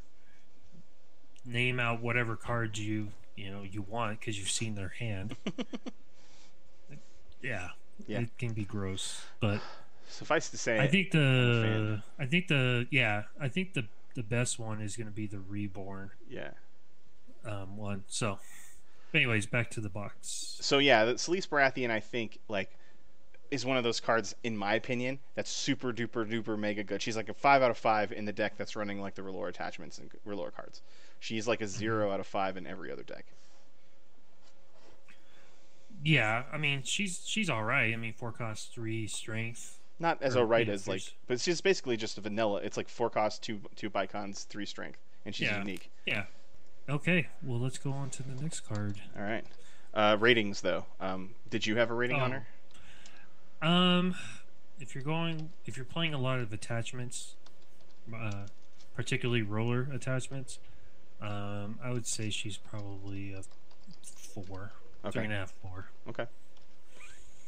[1.46, 5.36] Name out whatever cards you you know you want because you've seen their hand.
[7.44, 7.70] yeah,
[8.08, 8.22] Yeah.
[8.22, 9.62] it can be gross, but
[10.08, 12.02] Suffice to say, I think the.
[12.20, 15.40] I think the yeah I think the the best one is going to be the
[15.40, 16.52] Reborn yeah.
[17.46, 18.04] um, one.
[18.08, 18.38] So,
[19.14, 20.58] anyways, back to the box.
[20.62, 22.70] So yeah, the Selyse Baratheon, I think, like,
[23.50, 27.02] is one of those cards, in my opinion, that's super duper duper mega good.
[27.02, 29.50] She's like a five out of five in the deck that's running like the R'hllor
[29.50, 30.82] attachments and R'hllor cards.
[31.20, 33.26] She's like a zero out of five in every other deck.
[36.04, 37.94] Yeah, I mean she's she's all right.
[37.94, 39.80] I mean four cost three strength.
[40.00, 42.60] Not as alright as like, but she's basically just a vanilla.
[42.64, 45.60] It's like four cost, two two bicons, three strength, and she's Yeah.
[45.60, 45.90] unique.
[46.06, 46.26] Yeah.
[46.90, 49.00] Okay, well let's go on to the next card.
[49.16, 49.46] All right.
[49.94, 52.40] Uh, ratings though, um, did you have a rating on Oh.
[53.62, 53.68] her?
[53.68, 54.16] Um,
[54.82, 57.36] if you're going, if you're playing a lot of attachments,
[58.14, 58.48] uh,
[58.96, 60.60] particularly R'hllor attachments,
[61.22, 63.44] um, I would say she's probably a
[64.04, 65.26] four, three Okay.
[65.26, 65.88] and a half, four.
[66.10, 66.26] Okay.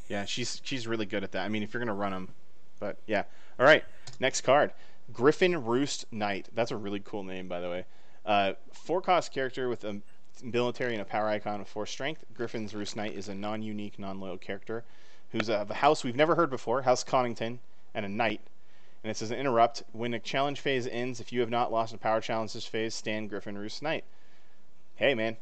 [0.07, 1.45] Yeah, she's she's really good at that.
[1.45, 2.29] I mean, if you're gonna run them,
[2.79, 3.23] but yeah.
[3.59, 3.83] All right,
[4.19, 4.71] next card,
[5.13, 6.49] Griffin Roost Knight.
[6.53, 7.85] That's a really cool name, by the way.
[8.25, 10.01] Uh, four cost character with a
[10.43, 12.23] military and a power icon of four strength.
[12.33, 14.83] Griffin's Roost Knight is a non-unique, non-loyal character
[15.31, 17.59] who's of a house we've never heard before, House Connington,
[17.93, 18.41] and a knight.
[19.03, 21.19] And it says interrupt when a challenge phase ends.
[21.19, 24.03] If you have not lost a power challenge this phase, stand Griffin Roost Knight.
[24.95, 25.37] Hey man,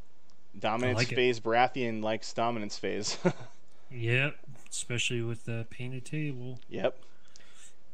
[0.59, 1.15] dominance like it.
[1.15, 3.17] phase Baratheon likes dominance phase.
[3.95, 4.35] Yep,
[4.71, 6.57] especially with the painted table.
[6.67, 6.97] Yep.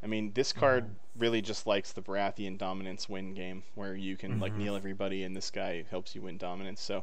[0.02, 0.86] I mean, this card
[1.18, 4.58] really just likes the Baratheon dominance win game, where you can like Mhm.
[4.58, 6.80] kneel everybody, and this guy helps you win dominance.
[6.80, 7.02] So, I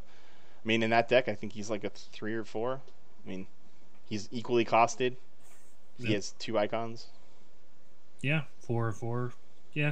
[0.68, 2.82] mean, in that deck, I think he's like a three or four.
[3.24, 3.46] I mean,
[4.10, 5.16] he's equally costed.
[6.00, 6.14] He Yep.
[6.14, 7.06] has two icons.
[8.22, 9.34] Yeah, four or four.
[9.74, 9.92] Yeah,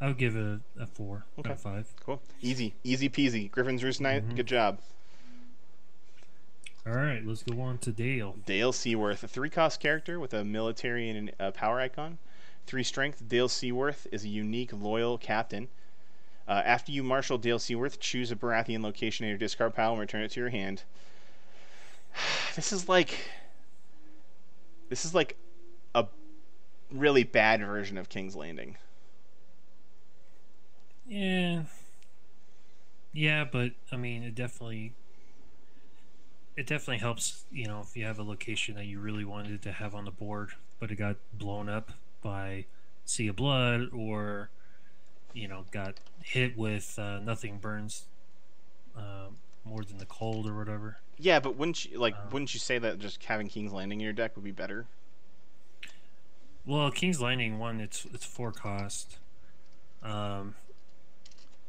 [0.00, 1.54] I would give it a, a four, Okay.
[1.56, 1.92] five.
[1.98, 3.50] Cool, easy, easy peasy.
[3.50, 4.36] Griffin's Roost Knight, Mhm.
[4.36, 4.78] good job.
[6.86, 8.36] All right, let's go on to Dale.
[8.46, 12.18] Dale Seaworth, a three-cost character with a military and a power icon.
[12.64, 13.26] Three strength.
[13.26, 15.66] Dale Seaworth is a unique, loyal captain.
[16.46, 20.00] Uh, after you marshal Dale Seaworth, choose a Baratheon location in your discard pile and
[20.00, 20.84] return it to your hand.
[22.54, 23.18] This is like,
[24.88, 25.36] this is like
[25.94, 26.06] a
[26.90, 28.78] really bad version of King's Landing.
[31.06, 31.64] Yeah.
[33.12, 34.94] Yeah, but I mean, it definitely
[36.56, 39.72] it definitely helps, you know, if you have a location that you really wanted to
[39.72, 41.92] have on the board, but it got blown up
[42.22, 42.64] by
[43.04, 44.50] Sea of Blood or
[45.36, 48.06] you know, got hit with uh, nothing burns
[48.96, 50.96] um, more than the cold or whatever.
[51.18, 52.14] Yeah, but wouldn't you like?
[52.14, 54.86] Um, wouldn't you say that just having King's Landing in your deck would be better?
[56.64, 59.18] Well, King's Landing one, it's it's four cost,
[60.02, 60.54] um,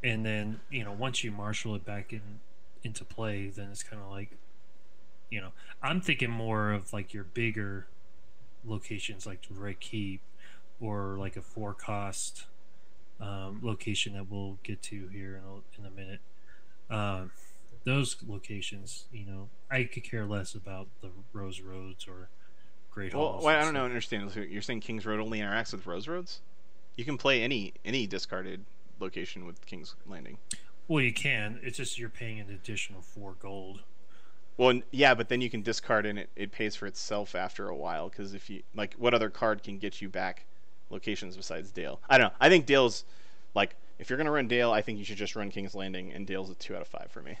[0.02, 2.40] and then you know once you marshal it back in
[2.82, 4.30] into play, then it's kind of like,
[5.30, 5.50] you know,
[5.82, 7.86] I'm thinking more of like your bigger
[8.64, 10.20] locations like Red Keep
[10.80, 12.44] or like a four cost
[13.20, 16.20] um, location that we'll get to here in a, in a minute.
[16.90, 17.30] Um,
[17.84, 22.28] those locations, you know, I could care less about the Rose Roads or
[22.90, 23.44] Great Well, Halls.
[23.44, 23.84] wait, I don't know.
[23.84, 24.34] Understand?
[24.34, 26.40] You're saying King's Road only interacts with Rose Roads?
[26.96, 28.64] You can play any any discarded
[28.98, 30.38] location with King's Landing.
[30.88, 31.60] Well, you can.
[31.62, 33.80] It's just you're paying an additional four gold.
[34.58, 37.76] Well, yeah, but then you can discard and it, it pays for itself after a
[37.76, 38.08] while.
[38.10, 40.44] Because if you like, what other card can get you back
[40.90, 42.00] locations besides Dale?
[42.10, 42.36] I don't know.
[42.40, 43.04] I think Dale's
[43.54, 46.26] like, if you're gonna run Dale, I think you should just run King's Landing, and
[46.26, 47.38] Dale's a two out of five for me.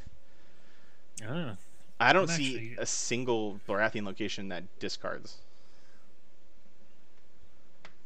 [2.00, 5.38] I don't I'm see actually- a single Baratheon location that discards.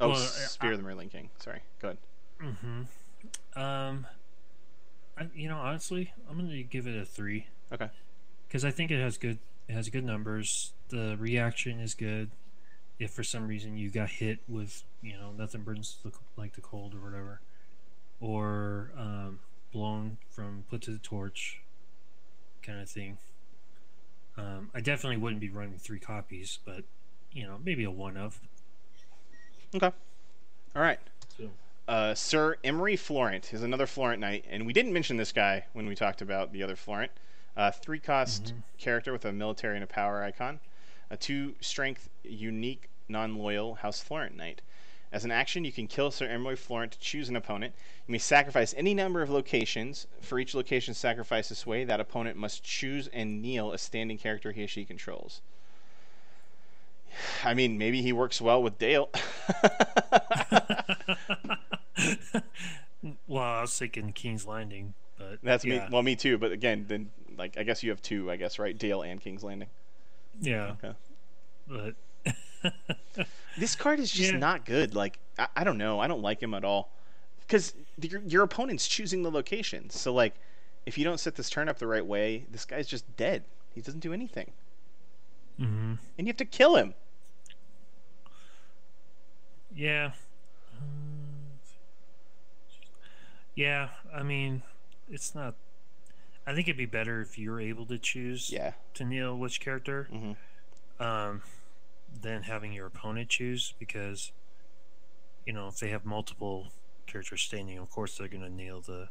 [0.01, 1.29] Oh, Well, I- Spear of the Merling King.
[1.39, 1.99] Sorry, go ahead.
[2.43, 3.61] Mm-hmm.
[3.61, 4.07] Um,
[5.19, 7.47] I, you know, honestly, I'm gonna give it a three.
[7.73, 7.91] Okay.
[8.53, 10.75] Because I think it has good, it has good numbers.
[10.91, 12.31] The reaction is good.
[12.99, 16.61] If for some reason you got hit with, you know, nothing burns the, like the
[16.61, 17.41] cold or whatever,
[18.21, 19.39] or um,
[19.73, 21.63] blown from put to the torch,
[22.63, 23.17] kind of thing.
[24.37, 26.85] Um, I definitely wouldn't be running three copies, but
[27.33, 28.39] you know, maybe a one of.
[29.75, 29.91] Okay.
[30.77, 31.01] All right.
[31.39, 31.49] So.
[31.89, 35.87] Uh, Sir Emery Florent is another Florent knight, and we didn't mention this guy when
[35.87, 37.13] we talked about the other Florent.
[37.57, 38.63] Uh, three cost Mhm.
[38.79, 40.61] character with a military and a power icon.
[41.11, 44.63] A two strength, unique, non loyal House Florent knight.
[45.13, 47.75] As an action, you can kill Sir Emery Florent to choose an opponent.
[48.09, 50.07] You may sacrifice any number of locations.
[50.23, 54.53] For each location sacrificed this way, that opponent must choose and kneel a standing character
[54.53, 55.43] he or she controls.
[57.45, 59.11] I mean, maybe he works well with Dale.
[63.27, 65.89] well, I was thinking King's Landing, but That's yeah, me.
[65.91, 66.39] Well, me too.
[66.39, 67.11] But again, then
[67.43, 68.31] like I guess you have two.
[68.31, 69.69] I guess right, Dale and King's Landing.
[70.41, 70.95] yeah, Okay.
[71.67, 71.95] but
[73.59, 74.39] This card is just Yeah.
[74.39, 74.95] not good.
[74.95, 75.99] Like I, I don't know.
[76.01, 76.91] I don't like him at all.
[77.41, 79.91] Because your your opponent's choosing the location.
[79.91, 80.35] So like,
[80.87, 83.43] if you don't set this turn up the right way, this guy's just dead.
[83.75, 84.53] He doesn't do anything,
[85.59, 86.95] hmm and you have to kill him.
[89.75, 90.13] yeah,
[90.77, 91.57] Mm.
[93.55, 93.89] yeah.
[94.15, 94.63] I mean,
[95.11, 95.55] it's not.
[96.47, 98.73] I think it'd be better if you're able to choose Yeah.
[98.95, 100.33] to kneel which character, hmm
[101.03, 101.43] um,
[102.21, 104.31] than having your opponent choose because,
[105.47, 106.69] you know, if they have multiple
[107.07, 109.09] characters standing, of course they're gonna kneel the,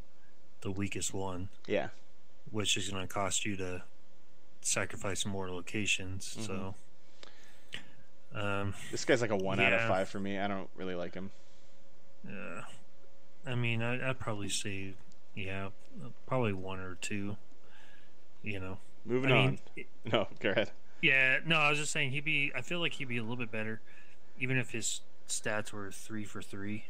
[0.62, 1.50] the weakest one.
[1.68, 1.90] Yeah.
[2.50, 3.84] which is going to cost you to
[4.62, 6.36] sacrifice more locations.
[6.38, 6.46] Mm-hmm.
[6.46, 6.76] So,
[8.34, 10.40] um, This guy's like a one out of five for me.
[10.40, 11.32] I don't really like him.
[12.28, 12.62] yeah,
[13.46, 14.94] I mean, I, I'd probably say,
[15.36, 15.70] yeah,
[16.28, 17.38] probably one or two.
[18.44, 19.60] You know, Moving I on.
[19.76, 20.72] mean, No, go ahead.
[21.02, 22.52] yeah, no, I was just saying he'd be.
[22.56, 23.82] I feel like he'd be a little bit better,
[24.40, 26.86] even if his stats were three for three.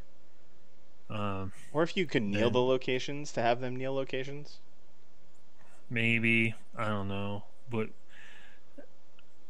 [1.10, 4.60] Um, Or if you could kneel Then- the locations to have them kneel locations.
[5.90, 7.90] maybe I don't know, but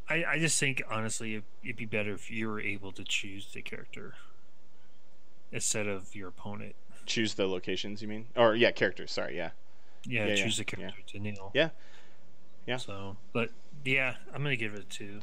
[0.10, 3.52] I I just think honestly it, it'd be better if you were able to choose
[3.54, 4.16] the character
[5.52, 6.76] instead of your opponent.
[7.06, 8.02] Choose the locations.
[8.02, 8.26] You mean?
[8.36, 9.12] Or yeah, characters.
[9.12, 9.36] Sorry.
[9.36, 9.52] Yeah.
[10.06, 10.90] Yeah, Yeah, yeah, choose the yeah.
[10.90, 11.52] character to kneel.
[11.54, 11.70] Yeah.
[12.66, 12.78] Yeah.
[12.78, 13.50] So, but
[13.86, 15.20] yeah, I'm gonna give it a two.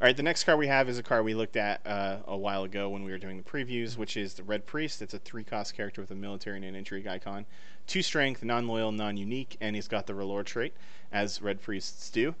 [0.00, 2.36] All right, the next card we have is a card we looked at uh, a
[2.36, 5.00] while ago when we were doing the previews, which is the Red Priest.
[5.00, 7.46] It's a three-cost character with a military and an intrigue icon,
[7.86, 10.74] two strength, non-loyal, non-unique, and he's got the R'hllor trait,
[11.12, 12.34] as Red Priests do.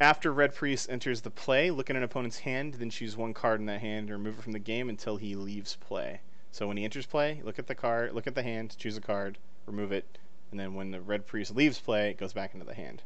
[0.00, 3.60] After Red Priest enters the play, look at an opponent's hand, then choose one card
[3.60, 6.20] in that hand and remove it from the game until he leaves play.
[6.54, 9.00] So when he enters play, look at the card, look at the hand, choose a
[9.00, 10.18] card, remove it,
[10.52, 13.02] and then when the Red Priest leaves play, it goes back into the hand.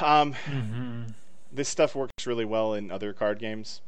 [0.00, 1.12] Um, Mm-hmm.
[1.52, 3.80] this stuff works really well in other card games.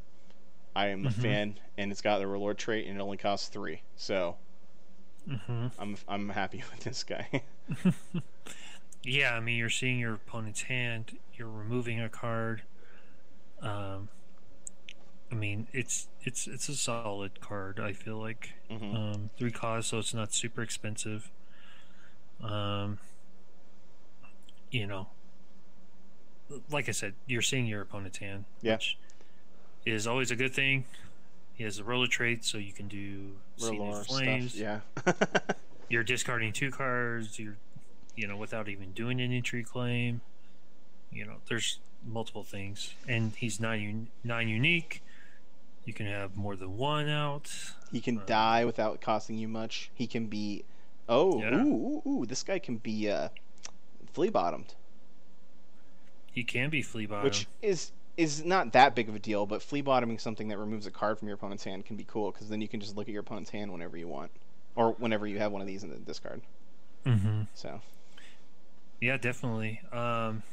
[0.74, 1.12] I am a Mhm.
[1.12, 3.82] fan, and it's got the R'hllor trait, and it only costs three.
[3.96, 4.36] So
[5.28, 5.68] Mm-hmm.
[5.78, 7.42] I'm I'm happy with this guy.
[9.02, 12.62] Yeah, I mean you're seeing your opponent's hand, you're removing a card.
[13.62, 14.08] Um,
[15.30, 17.78] I mean it's it's it's a solid card.
[17.80, 21.30] I feel like hmm um, three costs, so it's not super expensive.
[22.42, 22.98] Um,
[24.70, 25.08] you know,
[26.70, 28.74] like I said, you're seeing your opponent's hand, Yeah.
[28.76, 28.96] which
[29.84, 30.84] is always a good thing.
[31.54, 34.54] He has a R'hllor trait, so you can do of Flames.
[34.54, 34.82] stuff.
[35.06, 35.12] Yeah.
[35.90, 37.38] You're discarding two cards.
[37.38, 37.56] You're,
[38.16, 40.20] you know, without even doing an entry claim.
[41.12, 45.02] You know, there's multiple things, and he's non un- non unique.
[45.90, 47.50] You can have more than one out.
[47.90, 49.90] he can Uh, die without costing you much.
[49.92, 50.62] He can be.
[51.08, 51.56] Oh, Yeah.
[51.56, 52.26] ooh, ooh, ooh!
[52.26, 53.30] This guy can be uh,
[54.12, 54.76] flea bottomed,
[56.30, 57.24] He can be flea bottomed.
[57.24, 59.46] which is is not that big of a deal.
[59.46, 62.30] But flea bottoming something that removes a card from your opponent's hand can be cool
[62.30, 64.30] because then you can just look at your opponent's hand whenever you want,
[64.76, 66.40] or whenever you have one of these in the discard.
[67.02, 67.80] hmm So
[69.00, 69.80] Yeah, definitely.
[69.90, 70.44] Um,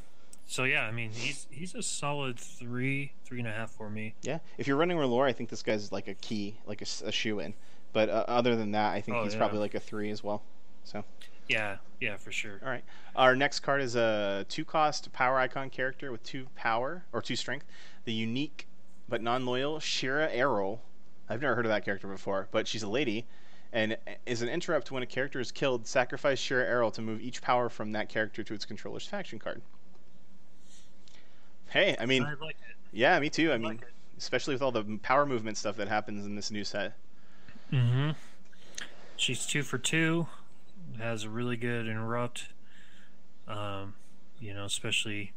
[0.48, 4.14] so yeah, I mean, he's he's a solid three, three and a half for me.
[4.22, 7.38] Yeah, if you're running R'hllor, I think this guy's like a key, like a, shoe
[7.38, 7.52] in.
[7.92, 9.38] But uh, other than that, I think Oh, he's yeah.
[9.38, 10.42] probably like a three as well.
[10.84, 11.04] So.
[11.48, 12.60] Yeah, yeah, for sure.
[12.62, 12.84] All right.
[13.14, 17.66] Our next card is a two-cost power icon character with two power or two strength.
[18.04, 18.66] The unique
[19.08, 20.82] but non-loyal Shyra Errol.
[21.28, 23.26] I've never heard of that character before, but she's a lady,
[23.72, 23.96] and
[24.26, 25.86] is an interrupt when a character is killed.
[25.86, 29.60] Sacrifice Shyra Errol to move each power from that character to its controller's faction card.
[31.68, 32.56] Hey, I mean, I like
[32.92, 33.50] yeah, me too.
[33.50, 36.50] I, I mean, like especially with all the power movement stuff that happens in this
[36.50, 36.94] new set.
[37.72, 38.10] Mm-hmm.
[39.16, 40.26] She's two for two.
[40.98, 42.48] Has a really good interrupt.
[43.46, 43.94] Um,
[44.40, 45.32] you know, especially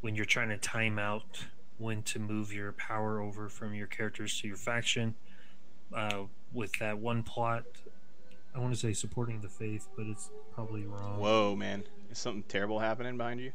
[0.00, 1.44] when you're trying to time out
[1.78, 5.14] when to move your power over from your characters to your faction.
[5.94, 7.64] Uh, with that one plot,
[8.54, 11.18] I want to say supporting the faith, but it's probably wrong.
[11.18, 13.52] Whoa, man, is something terrible happening behind you?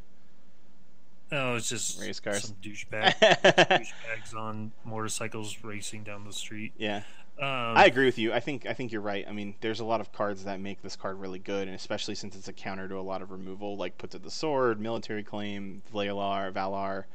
[1.36, 2.44] Oh, it's just Race cars.
[2.44, 6.74] some douchebag douchebags on motorcycles racing down the street.
[6.78, 7.02] yeah.
[7.40, 8.32] Um, I agree with you.
[8.32, 9.26] I think I think you're right.
[9.28, 12.14] I mean, there's a lot of cards that make this card really good, and especially
[12.14, 15.24] since it's a counter to a lot of removal, like Put to the Sword, Military
[15.24, 17.06] Claim, Valar, Valar,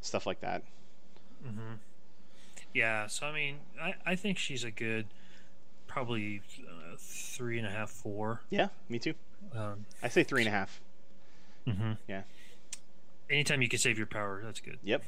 [0.00, 0.64] stuff like that.
[1.46, 1.74] Mm-hmm.
[2.74, 5.06] Yeah, so I mean, I, I think she's a good,
[5.86, 8.40] probably uh, three and a half, four.
[8.50, 9.14] Yeah, me too.
[9.54, 10.80] Um, I say three and a half.
[11.68, 11.92] Mm-hmm.
[12.08, 12.22] Yeah.
[13.32, 14.78] Anytime you can save your power, that's good.
[14.84, 15.02] Yep.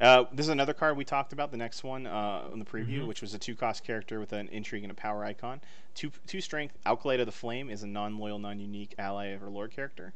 [0.00, 1.50] Uh, this is another card we talked about.
[1.50, 3.06] The next one uh, in the preview, Mhm.
[3.06, 5.60] which was a two-cost character with an intrigue and a power icon.
[5.94, 6.76] Two two strength.
[6.86, 10.12] Acolyte of the Flame is a non-loyal, non-unique ally of her lord character,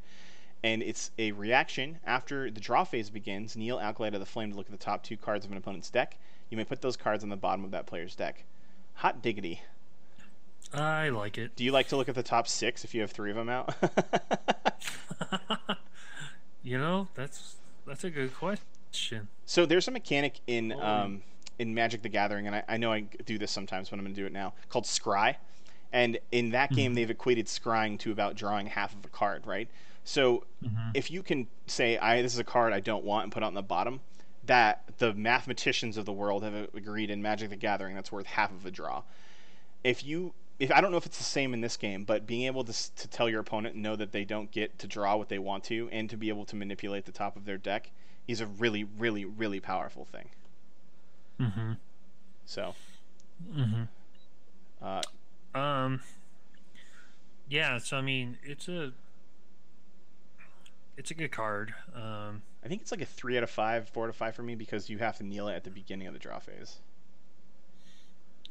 [0.64, 3.56] and it's a reaction after the draw phase begins.
[3.56, 5.90] Kneel Acolyte of the Flame to look at the top two cards of an opponent's
[5.90, 6.16] deck.
[6.50, 8.44] You may put those cards on the bottom of that player's deck.
[8.94, 9.62] Hot diggity.
[10.74, 11.56] I like it.
[11.56, 13.48] Do you like to look at the top six if you have three of them
[13.48, 13.74] out?
[16.78, 17.56] you know, that's
[17.86, 19.26] that's a good question.
[19.46, 20.82] So there's a mechanic in Holy.
[20.84, 21.22] um,
[21.58, 24.14] in Magic the Gathering, and I, I know I do this sometimes, but I'm going
[24.14, 25.34] to do it now, called Scry.
[25.92, 26.94] And in that game, Mhm.
[26.94, 29.68] they've equated scrying to about drawing half of a card, right?
[30.04, 30.92] So Mhm.
[30.94, 33.46] if you can say, "I this is a card I don't want," and put it
[33.46, 34.00] on the bottom,
[34.44, 38.52] that the mathematicians of the world have agreed in Magic the Gathering that's worth half
[38.52, 39.02] of a draw.
[39.82, 42.46] If you if I don't know if it's the same in this game, but being
[42.46, 45.28] able to, to tell your opponent and know that they don't get to draw what
[45.28, 47.90] they want to, and to be able to manipulate the top of their deck,
[48.26, 50.30] is a really, really, really powerful thing.
[51.40, 51.72] Mm-hmm.
[52.46, 52.74] So,
[53.54, 53.84] Mm-hmm.
[54.82, 55.02] uh,
[55.54, 56.02] Um.
[57.48, 58.92] Yeah, so I mean, it's a
[60.96, 61.74] it's a good card.
[61.94, 64.42] Um, I think it's like a three out of five, four out of five for
[64.42, 66.80] me because you have to kneel it at the beginning of the draw phase.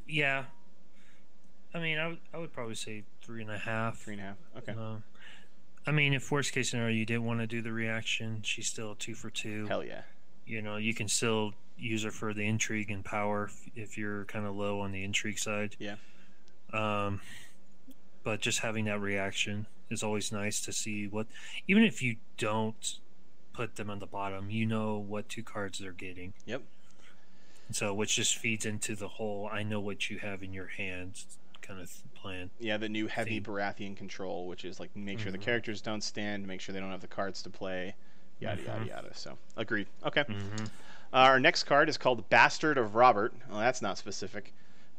[0.08, 0.45] yeah.
[1.74, 3.99] I mean, I would I would probably say three and a half.
[3.99, 4.38] Three and a half.
[4.57, 4.72] Okay.
[4.72, 5.03] Um,
[5.86, 8.95] I mean, if worst case scenario you didn't want to do the reaction, she's still
[8.95, 9.68] two for two.
[9.68, 10.01] Hell yeah.
[10.45, 14.26] You know, you can still use her for the intrigue and power if, if you're
[14.26, 15.76] kind of low on the intrigue side.
[15.80, 15.95] Yeah.
[16.74, 17.22] Um,
[18.24, 21.28] but just having that reaction is always nice to see what,
[21.68, 22.99] even if you don't
[23.53, 26.34] put them on the bottom, you know what two cards they're getting.
[26.45, 26.63] Yep.
[27.72, 31.24] So, which just feeds into the whole I know what you have in your hand
[31.68, 32.49] kind of plan.
[32.59, 33.43] Yeah, the new heavy Theme.
[33.43, 35.41] Baratheon control, which is like make sure the Mhm.
[35.41, 37.95] characters don't stand, make sure they don't have the cards to play,
[38.39, 38.88] yada yada Mhm.
[38.88, 39.13] yada.
[39.13, 39.88] So agreed.
[40.05, 40.24] Okay.
[40.24, 40.65] Mm-hmm.
[41.13, 43.34] Uh, our next card is called Bastard of Robert.
[43.49, 44.53] Well, that's not specific.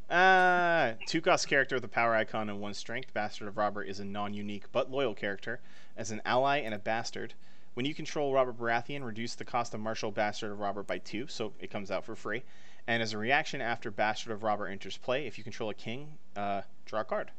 [0.09, 3.13] Uh, two cost character with a power icon and one strength.
[3.13, 5.59] Bastard of Robert is a non-unique but loyal character.
[5.95, 7.35] As an ally and a bastard,
[7.75, 11.27] when you control Robert Baratheon, reduce the cost of Marshal Bastard of Robert by two,
[11.27, 12.43] so it comes out for free.
[12.89, 16.17] And as a reaction after Bastard of Robert enters play, if you control a king,
[16.35, 17.29] uh, draw a card.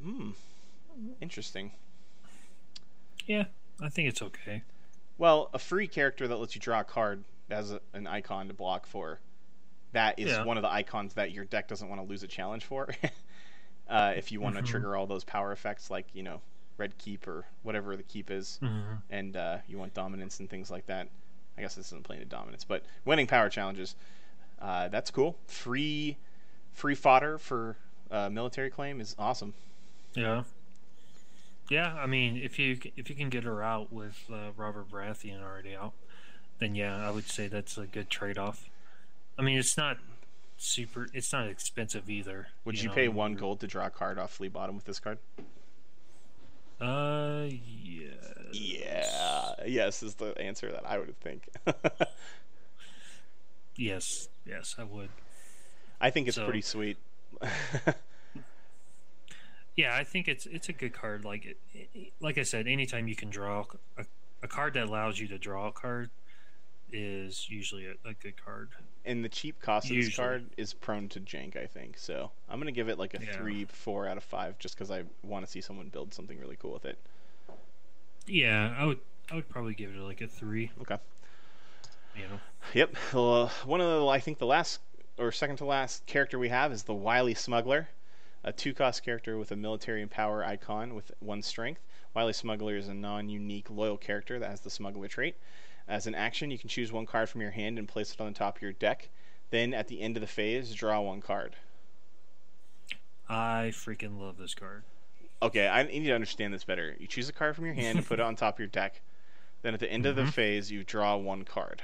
[0.00, 0.30] Hmm.
[1.20, 1.72] Interesting.
[3.26, 3.46] Yeah,
[3.82, 4.62] I think it's okay.
[5.18, 8.54] Well, a free character that lets you draw a card as a, an icon to
[8.54, 9.18] block for,
[9.90, 10.44] that is Yeah.
[10.44, 12.94] one of the icons that your deck doesn't want to lose a challenge for.
[13.88, 14.60] uh, if you want Mhm.
[14.60, 16.40] to trigger all those power effects, like you know,
[16.78, 18.94] red keep or whatever the keep is, Mm-hmm.
[19.10, 21.08] and uh, you want dominance and things like that.
[21.58, 23.96] I guess this isn't playing to dominance, but winning power challenges,
[24.60, 25.36] uh, that's cool.
[25.46, 26.16] Free,
[26.72, 27.76] free fodder for
[28.10, 29.54] uh, military claim is awesome.
[30.14, 30.44] Yeah.
[31.68, 35.42] Yeah, I mean, if you if you can get her out with uh, Robert Baratheon
[35.42, 35.94] already out,
[36.58, 38.70] then yeah, I would say that's a good trade off.
[39.36, 39.98] I mean, it's not
[40.56, 42.48] super, it's not expensive either.
[42.64, 45.00] Would you, know, pay one gold to draw a card off flea bottom with this
[45.00, 45.18] card?
[46.80, 48.12] Uh, yeah.
[48.52, 51.48] Yeah, yes is the answer that I would think.
[53.76, 55.10] Yes, yes, I would.
[56.00, 56.96] I think it's So- pretty sweet.
[59.76, 61.24] Yeah, I think it's it's a good card.
[61.24, 61.58] Like it,
[61.94, 63.66] it- like I said, anytime you can draw
[63.98, 64.04] a,
[64.42, 66.08] a card that allows you to draw a card
[66.90, 68.70] is usually a, a good card.
[69.04, 71.56] and the cheap cost of this card is prone to jank.
[71.58, 72.30] I think so.
[72.48, 73.36] I'm gonna give it like a Yeah.
[73.36, 76.56] three, four out of five, just because I want to see someone build something really
[76.56, 76.98] cool with it.
[78.26, 79.00] Yeah, I would
[79.30, 80.70] I would probably give it like a three.
[80.80, 80.96] Okay.
[82.16, 82.40] You know.
[82.74, 82.96] Yep.
[83.12, 84.80] Well, uh, one of the I think the last
[85.18, 87.88] or second to last character we have is the Wily Smuggler,
[88.44, 91.80] a two-cost character with a military and power icon with one strength.
[92.14, 95.36] Wily Smuggler is a non-unique loyal character that has the Smuggler trait.
[95.88, 98.26] As an action, you can choose one card from your hand and place it on
[98.32, 99.08] the top of your deck.
[99.50, 101.54] Then, at the end of the phase, draw one card.
[103.28, 104.82] I freaking love this card.
[105.42, 106.96] Okay, I need to understand this better.
[106.98, 109.00] You choose a card from your hand and put it on top of your deck.
[109.62, 110.32] Then, at the end of the Mhm.
[110.32, 111.82] phase, you draw one card.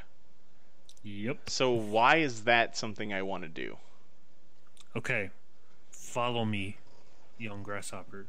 [1.02, 1.50] Yep.
[1.50, 3.76] So, why is that something I want to do?
[4.96, 5.30] Okay.
[5.90, 6.76] Follow me,
[7.38, 8.26] young grasshopper.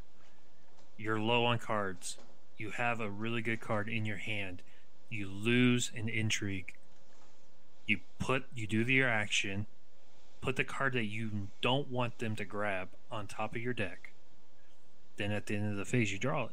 [0.98, 2.18] You're low on cards.
[2.58, 4.62] You have a really good card in your hand.
[5.10, 6.74] You lose an intrigue.
[7.86, 9.68] You put you do your action.
[10.42, 14.12] Put the card that you don't want them to grab on top of your deck.
[15.18, 16.52] Then at the end of the phase, you draw it.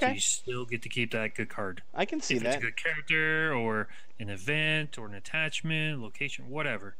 [0.00, 1.82] So you still get to keep that good card.
[1.94, 2.54] I can see if that.
[2.54, 3.88] it's a good character or
[4.18, 6.94] an event or an attachment, location, whatever.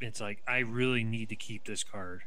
[0.00, 2.22] It's like I really need to keep this card.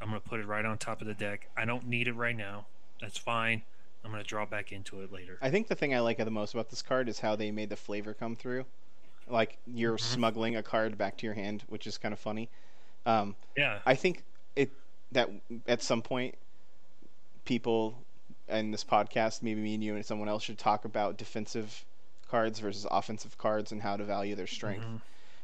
[0.00, 1.48] I'm gonna put it right on top of the deck.
[1.56, 2.66] I don't need it right now.
[3.00, 3.62] That's fine.
[4.04, 5.38] I'm gonna draw back into it later.
[5.42, 7.70] I think the thing I like the most about this card is how they made
[7.70, 8.64] the flavor come through.
[9.28, 10.00] Like you're Mhm.
[10.00, 12.48] smuggling a card back to your hand, which is kind of funny.
[13.04, 13.80] Um, Yeah.
[13.84, 14.22] I think
[14.54, 14.70] it
[15.12, 15.30] that
[15.66, 16.36] at some point,
[17.46, 18.04] people
[18.48, 21.84] in this podcast, maybe me and you and someone else, should talk about defensive
[22.28, 24.84] cards versus offensive cards and how to value their strength.
[24.84, 25.00] Mhm.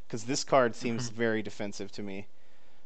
[0.06, 1.14] Because this card seems Mhm.
[1.14, 2.26] very defensive to me.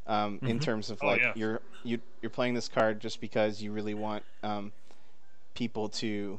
[0.06, 0.62] Um, In Mhm.
[0.62, 1.32] terms of Oh, like yeah.
[1.34, 4.72] you're you you're playing this card just because you really want um,
[5.54, 6.38] people to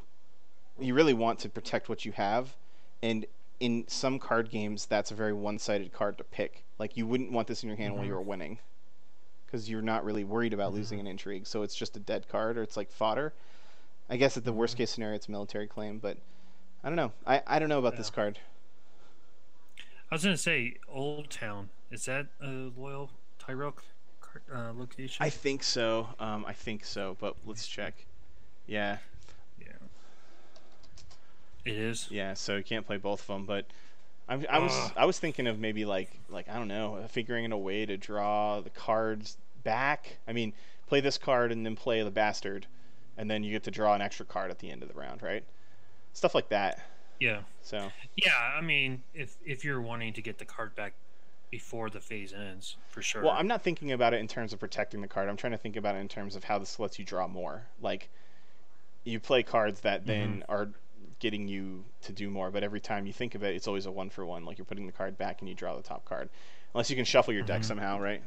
[0.80, 2.55] you really want to protect what you have,
[3.01, 3.25] and
[3.59, 6.63] in some card games that's a very one-sided card to pick.
[6.78, 8.07] Like you wouldn't want this in your hand while Mhm.
[8.07, 8.59] you were winning,
[9.47, 11.47] because you're not really worried about losing an intrigue.
[11.47, 13.33] So it's just a dead card or it's like fodder.
[14.09, 14.77] I guess at the worst Mhm.
[14.77, 16.17] case scenario it's military claim, but
[16.83, 17.11] I don't know.
[17.25, 18.39] I, I don't know about this card.
[20.11, 21.69] I was gonna say Old Town.
[21.91, 23.75] Is that a loyal Tyrell
[24.53, 25.23] uh, location?
[25.25, 26.09] I think so.
[26.19, 28.05] Um, I think so, but let's check.
[28.67, 28.97] Yeah,
[29.59, 29.67] yeah.
[31.65, 32.07] It is.
[32.09, 32.33] yeah.
[32.35, 33.65] So you can't play both of them, but
[34.30, 34.91] I'm, I was Ugh.
[34.97, 37.97] I was thinking of maybe like like I don't know, figuring in a way to
[37.97, 40.17] draw the cards back.
[40.28, 40.53] I mean,
[40.88, 42.67] play this card and then play the bastard,
[43.17, 45.21] and then you get to draw an extra card at the end of the round,
[45.21, 45.43] right?
[46.13, 46.80] Stuff like that.
[47.19, 47.41] Yeah.
[47.61, 50.93] So Yeah, I mean, if if you're wanting to get the card back
[51.49, 53.23] before the phase ends, for sure.
[53.23, 55.30] Well, I'm not thinking about it in terms of protecting the card.
[55.30, 57.63] I'm trying to think about it in terms of how this lets you draw more.
[57.82, 58.09] Like,
[59.05, 60.51] you play cards that then mm-hmm.
[60.51, 60.69] are
[61.20, 63.91] getting you to do more, but every time you think of it, it's always a
[63.91, 64.45] one for one.
[64.45, 66.30] Like you're putting the card back and you draw the top card,
[66.74, 67.65] unless you can shuffle your deck Mhm.
[67.65, 68.22] somehow, right?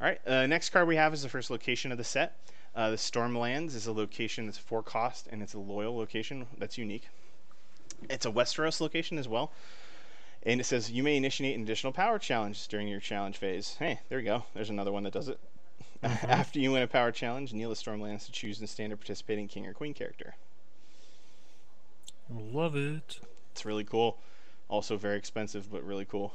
[0.00, 0.20] All right.
[0.26, 2.36] Uh, next card we have is the first location of the set.
[2.74, 6.76] Uh, the Stormlands is a location that's four cost and it's a loyal location that's
[6.76, 7.08] unique.
[8.10, 9.52] It's a Westeros location as well.
[10.42, 13.76] And it says you may initiate an additional power challenge during your challenge phase.
[13.78, 14.44] Hey, there we go.
[14.54, 15.38] There's another one that does it.
[16.02, 16.28] Mhm.
[16.28, 19.66] After you win a power challenge, kneel the Stormlands to choose the standard participating king
[19.66, 20.34] or queen character.
[22.30, 23.20] Love it.
[23.52, 24.18] It's really cool.
[24.68, 26.34] Also very expensive, but really cool.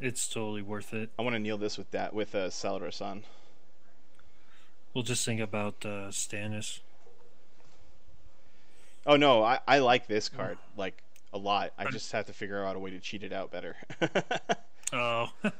[0.00, 1.10] It's totally worth it.
[1.18, 3.22] I want to kneel this with that with uh, Salladhor on.
[4.92, 6.80] We'll just think about uh, Stannis.
[9.06, 11.02] Oh no, I, I like this card like
[11.32, 11.72] a lot.
[11.78, 13.76] I just have to figure out a way to cheat it out better.
[14.92, 15.28] Oh.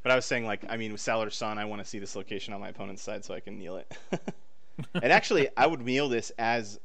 [0.00, 2.16] But I was saying, like, I mean, with Salladhor Saan, I want to see this
[2.16, 3.92] location on my opponent's side so I can kneel it.
[4.94, 6.78] and actually, I would kneel this as,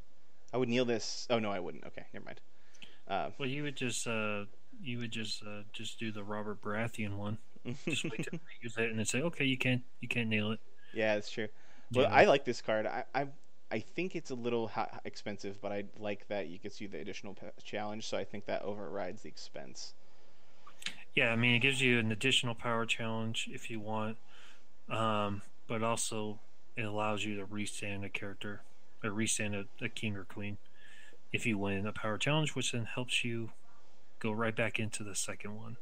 [0.54, 1.28] I would kneel this.
[1.30, 1.84] Oh no, I wouldn't.
[1.86, 2.42] Okay, never mind.
[3.08, 4.46] Uh, well, you would just uh,
[4.82, 7.38] you would just uh, just do the Robert Baratheon one.
[7.88, 10.60] Just wait till use it and then say, okay, you can't you can't nail it.
[10.94, 11.48] yeah, that's true.
[11.94, 12.14] Well, Yeah.
[12.14, 12.86] I like this card.
[12.86, 13.28] I, I,
[13.72, 17.00] I think it's a little ha- expensive, but I like that you get to the
[17.00, 18.08] additional p- challenge.
[18.08, 19.94] So I think that overrides the expense.
[21.16, 24.18] Yeah, I mean, it gives you an additional power challenge if you want,
[24.90, 26.40] um, but also
[26.76, 28.62] it allows you to restand a character
[29.04, 30.58] or restand a, a king or queen
[31.32, 33.52] if you win a power challenge, which then helps you
[34.20, 35.78] go right back into the second one.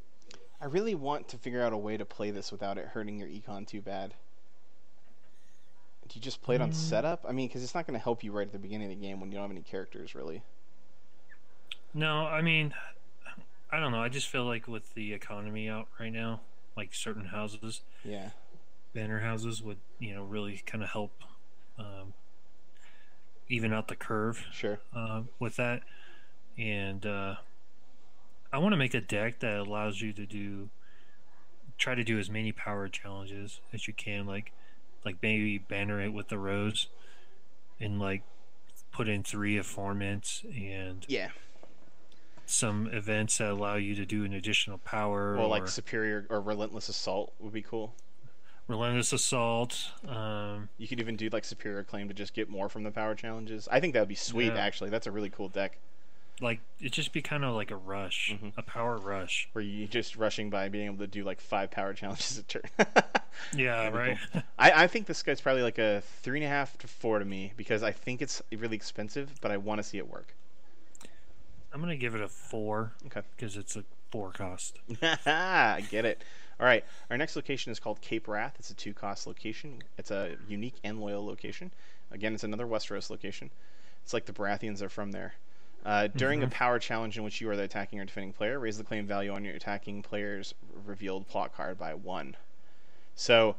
[0.62, 3.28] I really want to figure out a way to play this without it hurting your
[3.28, 4.14] econ too bad.
[6.08, 6.76] Do you just play it on Mm.
[6.76, 7.26] setup?
[7.28, 9.06] I mean, because it's not going to help you right at the beginning of the
[9.06, 10.42] game when you don't have any characters, really.
[11.94, 12.74] No, I mean,
[13.72, 14.02] I don't know.
[14.02, 16.42] I just feel like with the economy out right now,
[16.76, 18.30] like certain houses, Yeah.
[18.94, 21.24] banner houses would you know really kind of help
[21.78, 22.14] um,
[23.52, 24.80] even out the curve Sure.
[24.96, 25.82] uh, with that.
[26.58, 27.36] And uh,
[28.52, 30.70] I want to make a deck that allows you to do
[31.78, 34.52] try to do as many power challenges as you can, like
[35.04, 36.88] like maybe banner it with the rose,
[37.80, 38.22] and like
[38.92, 41.30] put in three efformants and Yeah.
[42.46, 46.40] some events that allow you to do an additional power Well, or like superior or
[46.42, 47.96] relentless assault would be cool.
[48.72, 49.92] Relentless assault.
[50.08, 53.14] Um, You could even do like superior claim to just get more from the power
[53.16, 53.68] challenges.
[53.72, 54.54] I think that would be sweet.
[54.54, 54.60] Yeah.
[54.60, 55.78] Actually, that's a really cool deck
[56.40, 58.54] like it'd just be kind of like a rush, Mhm.
[58.58, 59.48] a power rush.
[59.52, 62.64] where you just rushing by being able to do like five power challenges a turn.
[63.56, 64.18] Yeah, right.
[64.58, 67.26] I, I think this guy's probably like a three and a half to four to
[67.26, 70.34] me because I think it's really expensive, but I want to see it work.
[71.74, 73.22] I'm gonna give it a four Okay.
[73.36, 74.78] because it's a four cost.
[75.26, 76.24] I get it.
[76.62, 76.86] All right.
[77.10, 78.56] Our next location is called Cape Wrath.
[78.60, 79.82] It's a two cost location.
[79.98, 81.72] It's a unique and loyal location.
[82.12, 83.50] Again, it's another Westeros location.
[84.04, 85.34] It's like the Baratheons are from there.
[85.84, 86.52] Uh, during a Mhm.
[86.52, 89.34] power challenge in which you are the attacking or defending player, raise the claim value
[89.34, 92.38] on your attacking player's revealed plot card by one.
[93.16, 93.56] So,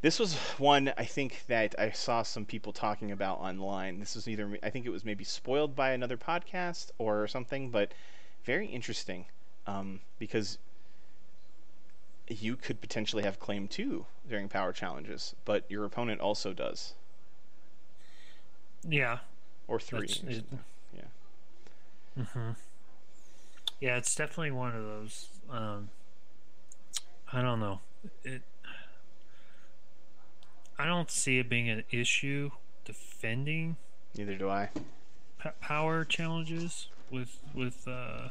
[0.00, 4.00] this was one I think that I saw some people talking about online.
[4.00, 7.92] This was either I think it was maybe spoiled by another podcast or something, but
[8.44, 9.26] very interesting
[9.66, 10.58] um, because
[12.28, 16.94] you could potentially have claim two during power challenges, but your opponent also does,
[18.86, 19.18] Yeah,
[19.68, 19.98] or three.
[19.98, 20.44] Or it.
[20.96, 22.24] Yeah.
[22.24, 22.50] hmm
[23.80, 25.28] Yeah, it's definitely one of those.
[25.50, 25.90] Um,
[27.32, 27.80] I don't know.
[28.22, 28.42] It.
[30.78, 32.50] I don't see it being an issue
[32.84, 33.76] defending
[34.16, 34.70] Neither do I.
[35.42, 38.28] p- power challenges with with uh,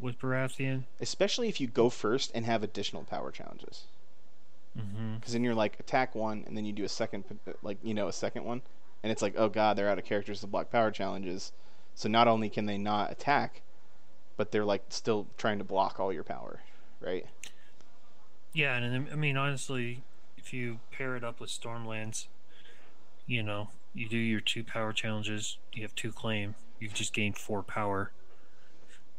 [0.00, 0.84] with Baratheon.
[1.00, 3.86] Especially if you go first and have additional power challenges,
[4.76, 7.24] hmm because then you're like attack one, and then you do a second,
[7.62, 8.62] like you know, a second one,
[9.02, 11.52] and it's like, oh god, they're out of characters to block power challenges.
[11.94, 13.62] So not only can they not attack,
[14.36, 16.62] but they're like still trying to block all your power,
[17.00, 17.26] right?
[18.52, 20.02] Yeah, and I mean honestly,
[20.36, 22.26] if you pair it up with Stormlands,
[23.26, 27.36] you know, you do your two power challenges, you have two claim, you've just gained
[27.36, 28.12] four power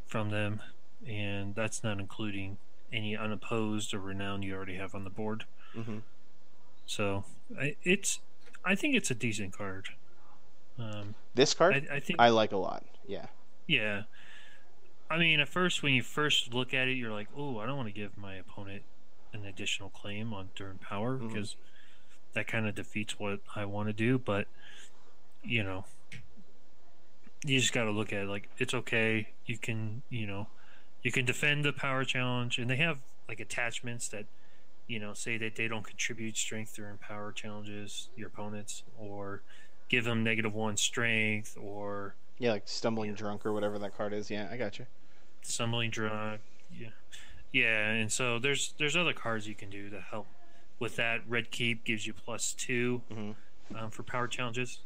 [0.07, 0.61] from them,
[1.07, 2.57] and that's not including
[2.91, 5.45] any unopposed or renown you already have on the board.
[5.75, 5.97] Mm-hmm.
[6.85, 7.25] So
[7.59, 8.19] I, it's,
[8.63, 9.89] I think it's a decent card.
[10.79, 12.83] Um, This card I, I think, I like a lot.
[13.07, 13.25] Yeah.
[13.67, 14.03] yeah.
[15.09, 17.77] I mean, at first, when you first look at it, you're like, "Oh, I don't
[17.77, 18.83] want to give my opponent
[19.33, 21.29] an additional claim on during power Mhm.
[21.29, 21.55] because
[22.33, 24.47] that kind of defeats what I want to do." But
[25.43, 25.85] you know,
[27.45, 29.29] you just got to look at it like it's okay.
[29.45, 30.47] You can, you know,
[31.03, 34.25] you can defend the power challenge, and they have like attachments that,
[34.87, 39.41] you know, say that they don't contribute strength during power challenges, your opponents, or
[39.89, 44.29] give them negative one strength, or Yeah, like stumbling drunk or whatever that card is.
[44.29, 44.85] Yeah, I got you.
[45.43, 46.41] stumbling drunk.
[46.77, 46.89] Yeah,
[47.53, 50.27] yeah, and so there's there's other cards you can do to help
[50.79, 51.21] with that.
[51.27, 53.35] Red Keep gives you plus 2 Mhm.
[53.75, 54.79] um, for power challenges.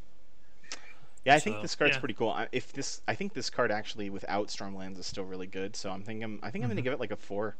[1.25, 1.99] Yeah, I think this card's yeah.
[1.99, 2.29] pretty cool.
[2.29, 5.75] I, if this, I think this card actually without Stormlands is still really good.
[5.75, 6.83] So I'm thinking, I think I'm gonna Mhm.
[6.83, 7.55] give it like a four.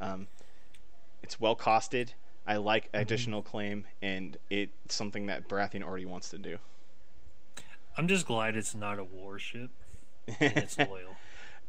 [0.00, 0.28] Um,
[1.22, 2.10] it's well costed.
[2.46, 3.00] I like Mm-hmm.
[3.00, 6.58] additional claim, and it's something that Baratheon already wants to do.
[7.96, 9.70] I'm just glad it's not a warship
[10.40, 11.20] and it's loyal.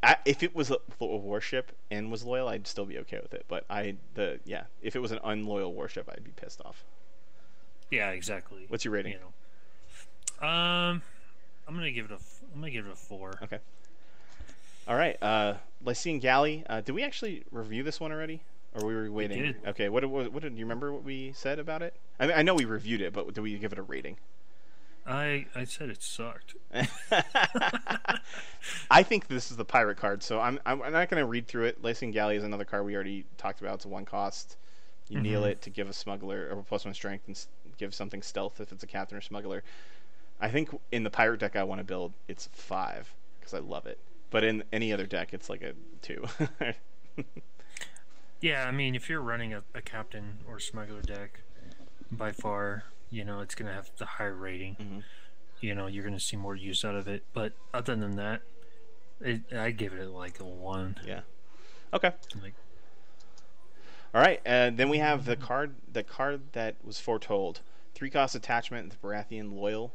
[0.04, 3.34] I, if it was a, a warship and was loyal, I'd still be okay with
[3.34, 3.46] it.
[3.48, 6.84] But I, the yeah, if it was an unloyal warship, I'd be pissed off.
[7.92, 8.66] Yeah, exactly.
[8.68, 9.14] What's your rating?
[9.14, 9.20] You
[10.42, 11.02] know, um,
[11.68, 12.16] I'm gonna give it a
[12.54, 13.34] I'm gonna give it a four.
[13.44, 13.60] Okay.
[14.88, 16.64] All right, uh, Lycian Galley.
[16.70, 18.42] Uh, did we actually review this one already,
[18.76, 19.42] or were we waiting?
[19.42, 19.56] did.
[19.68, 19.90] Okay.
[19.90, 20.94] What, what what did you remember?
[20.94, 21.96] What we said about it?
[22.20, 24.18] I mean, I know we reviewed it, but did we give it a rating?
[25.08, 26.56] I I said it sucked.
[28.92, 31.48] I think this is the pirate card, so I'm I'm I'm not going to read
[31.48, 31.84] through it.
[31.84, 33.76] Lycian Galley is another card we already talked about.
[33.76, 34.58] It's a one cost.
[35.10, 35.52] You kneel Mhm.
[35.52, 37.46] it to give a smuggler or plus one strength and
[37.78, 39.64] give something stealth if it's a captain or smuggler.
[40.40, 43.86] I think in the pirate deck I want to build, it's five because I love
[43.86, 44.00] it.
[44.32, 46.26] But in any other deck, it's like a two.
[48.42, 51.40] Yeah, I mean, if you're running a, a captain or smuggler deck,
[52.12, 54.76] by far, you know, it's gonna have the higher rating.
[54.76, 55.04] Mhm.
[55.62, 57.24] You know, you're gonna see more use out of it.
[57.34, 58.42] But other than that,
[59.22, 60.98] it, I give it like a one.
[61.06, 61.22] yeah.
[61.94, 62.12] Okay.
[62.44, 62.54] Like,
[64.14, 67.62] All right, and then we have the card, the card that was foretold,
[67.96, 69.94] three cost attachment, the Baratheon loyal,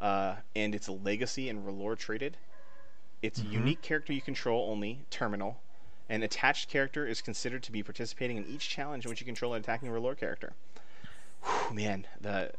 [0.00, 2.36] uh, and it's a legacy and R'hllor traded.
[3.22, 3.52] It's a Mhm.
[3.52, 5.60] unique character you control only, terminal.
[6.08, 9.54] An attached character is considered to be participating in each challenge in which you control
[9.54, 10.54] an attacking R'hllor character.
[11.42, 12.52] Whew, man, the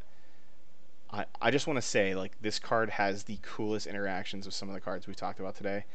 [1.11, 4.69] I I just want to say like this card has the coolest interactions with some
[4.69, 5.85] of the cards we've talked about today.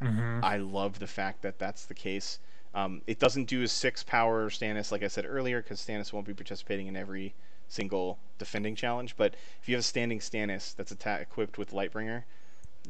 [0.00, 0.44] Mm-hmm.
[0.44, 2.38] I love the fact that that's the case.
[2.74, 6.26] Um, it doesn't do a six power Stannis, like I said earlier, because Stannis won't
[6.26, 7.34] be participating in every
[7.68, 9.14] single defending challenge.
[9.16, 12.24] But if you have a standing Stannis that's atta- equipped with Lightbringer,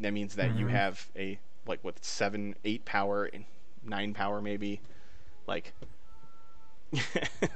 [0.01, 0.71] that means that you Mhm.
[0.71, 3.29] have a like what seven, eight power,
[3.85, 4.81] nine power maybe,
[5.47, 5.73] like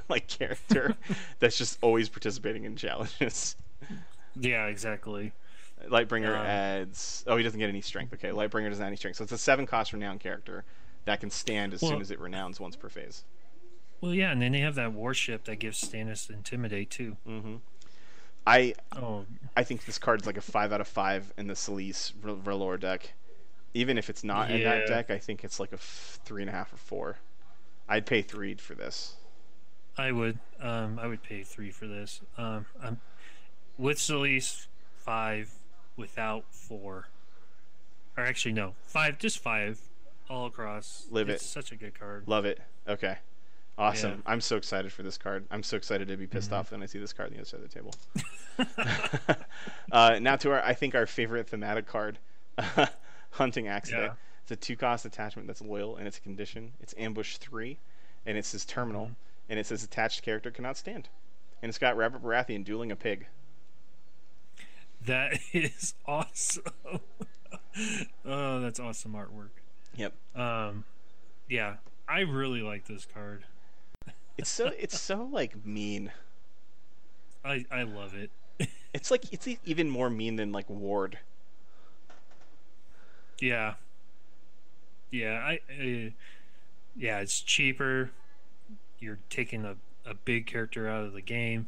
[0.09, 0.95] like character
[1.39, 3.55] that's just always participating in challenges.
[4.35, 5.31] Yeah, exactly.
[5.87, 7.23] Lightbringer Um, adds.
[7.27, 8.13] Oh, he doesn't get any strength.
[8.13, 10.63] Okay, Lightbringer doesn't have any strength, so it's a seven cost renown character
[11.05, 13.23] that can stand as soon as it renowns once per phase.
[14.03, 17.15] Well, yeah, and then they have that warship that gives Stannis intimidate too.
[17.25, 17.55] hmm
[18.45, 19.25] I Oh,
[19.55, 22.77] I think this card's like a five out of five in the Selyse Rel- R'hllor
[22.77, 23.13] deck.
[23.73, 26.49] Even if it's not in that deck, I think it's like a f- three and
[26.49, 27.17] a half or four.
[27.87, 29.15] I'd pay three for this.
[29.97, 30.37] I would.
[30.59, 32.19] Um, I would pay three for this.
[32.37, 32.99] Um, I'm
[33.77, 35.49] with Selyse five,
[35.95, 37.07] without four.
[38.17, 39.79] Or actually, no, five, just five,
[40.29, 41.05] all across.
[41.09, 41.47] Live it's it.
[41.47, 42.25] Such a good card.
[42.27, 42.59] Love it.
[42.85, 43.19] Okay.
[43.77, 44.11] Awesome.
[44.25, 44.31] Yeah.
[44.31, 45.45] I'm so excited for this card.
[45.49, 46.57] I'm so excited to be pissed Mhm.
[46.57, 49.37] off when I see this card on the other side of the table.
[49.91, 52.19] uh, now to our, I think our favorite thematic card,
[53.31, 54.03] Hunting Accident.
[54.13, 54.13] Yeah.
[54.43, 56.73] It's a two-cost attachment that's loyal, and it's a condition.
[56.81, 57.79] It's Ambush three,
[58.25, 59.15] and it says Terminal, Mhm.
[59.49, 61.09] and it says attached character cannot stand,
[61.61, 63.27] and it's got Robert Baratheon dueling a pig.
[65.05, 66.63] That is awesome.
[68.25, 69.49] oh, that's awesome artwork.
[69.95, 70.13] Yep.
[70.35, 70.85] Um,
[71.49, 73.45] yeah, I really like this card.
[74.37, 76.11] It's so it's so like mean.
[77.45, 78.29] I I love it.
[78.93, 81.17] It's like it's even more mean than like Ward.
[83.39, 83.73] Yeah.
[85.11, 86.09] Yeah, I uh,
[86.95, 88.11] yeah, it's cheaper.
[88.99, 89.75] You're taking a,
[90.05, 91.67] a big character out of the game.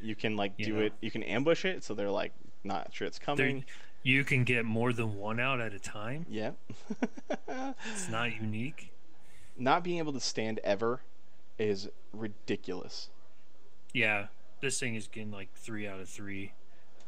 [0.00, 0.80] You can like You do know.
[0.82, 0.92] it.
[1.00, 2.32] You can ambush it, so they're like
[2.64, 3.64] not sure it's coming.
[4.04, 6.26] you can get more than one out at a time.
[6.28, 6.52] Yeah.
[7.92, 8.90] It's not unique.
[9.58, 11.00] Not being able to stand ever
[11.68, 13.08] is ridiculous.
[13.92, 14.26] Yeah,
[14.60, 16.52] this thing is getting like three out of three.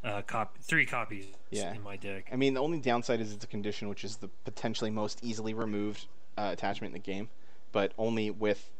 [0.02, 1.72] Uh, cop three copies Yeah.
[1.72, 2.28] in my deck.
[2.30, 5.54] I mean, the only downside is it's a condition, which is the potentially most easily
[5.54, 7.30] removed uh, attachment in the game,
[7.72, 8.70] but only with,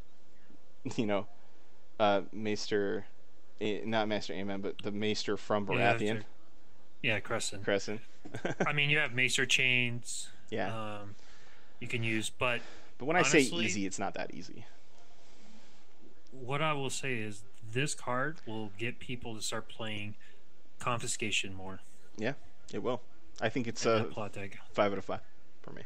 [0.96, 1.26] you know,
[1.98, 3.06] uh, Maester,
[3.60, 6.20] not Maester Aemon, but the Maester from Yeah, Baratheon, sure.
[7.02, 7.64] Yeah, Cressen.
[7.64, 8.00] Cressen.
[8.66, 10.28] I mean, you have Macer chains.
[10.50, 11.14] yeah, Um,
[11.80, 12.60] you can use, but
[12.98, 14.66] but when I say easy, it's not that easy.
[16.40, 20.14] What I will say is this card will get people to start playing
[20.78, 21.80] confiscation more.
[22.16, 22.34] Yeah,
[22.72, 23.00] it will.
[23.40, 24.58] I think it's a deck.
[24.72, 25.20] five out of five
[25.62, 25.82] for me.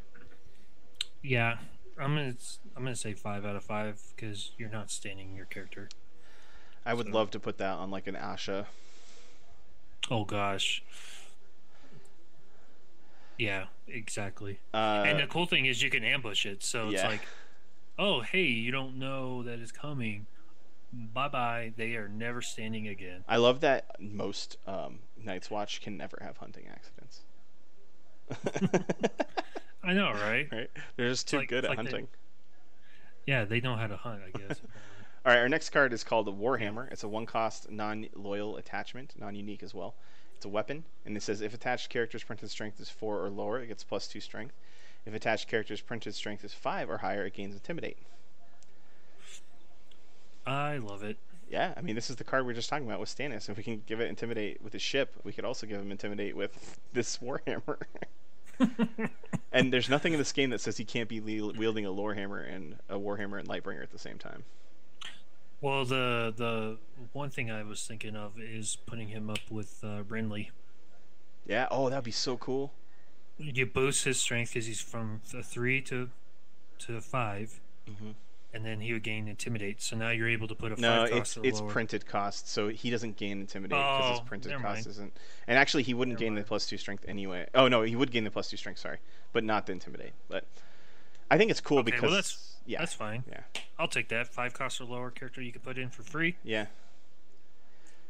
[1.23, 1.59] Yeah,
[1.99, 2.35] I'm gonna
[2.77, 5.89] I'm gonna say five out of five because you're not standing your character.
[6.85, 8.67] I would So- love to put that on like an Asha.
[10.11, 10.83] Oh gosh.
[13.37, 14.59] Yeah, exactly.
[14.75, 17.21] Uh, and the cool thing is you can ambush it, so it's like,
[17.99, 20.27] oh hey, you don't know that it's coming.
[20.93, 21.73] Bye bye.
[21.77, 23.25] They are never standing again.
[23.29, 27.21] I love that most um, Night's Watch can never have hunting accidents.
[29.85, 30.49] I know, right?
[30.53, 30.71] right?
[30.97, 32.09] They're just too like- good at like they- hunting.
[33.27, 34.23] Yeah, they know how to hunt.
[34.27, 34.61] I guess.
[35.27, 36.91] All right, our next card is called the Warhammer.
[36.91, 39.95] It's a one-cost, non-loyal attachment, non-unique as well.
[40.37, 43.59] It's a weapon, and it says if attached character's printed strength is four or lower,
[43.61, 44.55] it gets plus two strength.
[45.05, 47.99] If attached character's printed strength is five or higher, it gains intimidate.
[50.47, 51.19] I love it.
[51.51, 53.49] Yeah, I mean this is the card we are just talking about with Stannis.
[53.49, 56.37] If we can give it intimidate with his ship, we could also give him intimidate
[56.37, 57.79] with this Warhammer.
[59.53, 62.53] and there's nothing in this game that says he can't be le- wielding a Lorehammer
[62.55, 64.45] and a Warhammer and Lightbringer at the same time.
[65.61, 66.77] Well, the the
[67.13, 70.51] one thing I was thinking of is putting him up with uh, Renly.
[71.47, 71.67] Yeah.
[71.71, 72.73] Oh, that'd be so cool.
[73.39, 76.11] You boost his strength because he's from a three to
[76.81, 78.15] to 5 Mhm.
[78.53, 79.81] And then he would gain intimidate.
[79.83, 81.71] So now you're able to put a No, five it's it's lower.
[81.71, 84.87] printed cost, so he doesn't gain intimidate because his Oh, printed cost mind.
[84.87, 85.17] isn't.
[85.47, 87.47] And actually, he wouldn't Never gain the plus two strength anyway.
[87.55, 88.79] Oh no, he would gain the plus two strength.
[88.81, 88.99] Sorry,
[89.33, 90.13] but not the intimidate.
[90.29, 90.45] But
[91.31, 93.25] I think it's cool Okay, because well that's yeah, that's fine.
[93.29, 93.41] yeah,
[93.79, 96.37] I'll take that five cost or lower character you could put in for free.
[96.43, 96.67] yeah,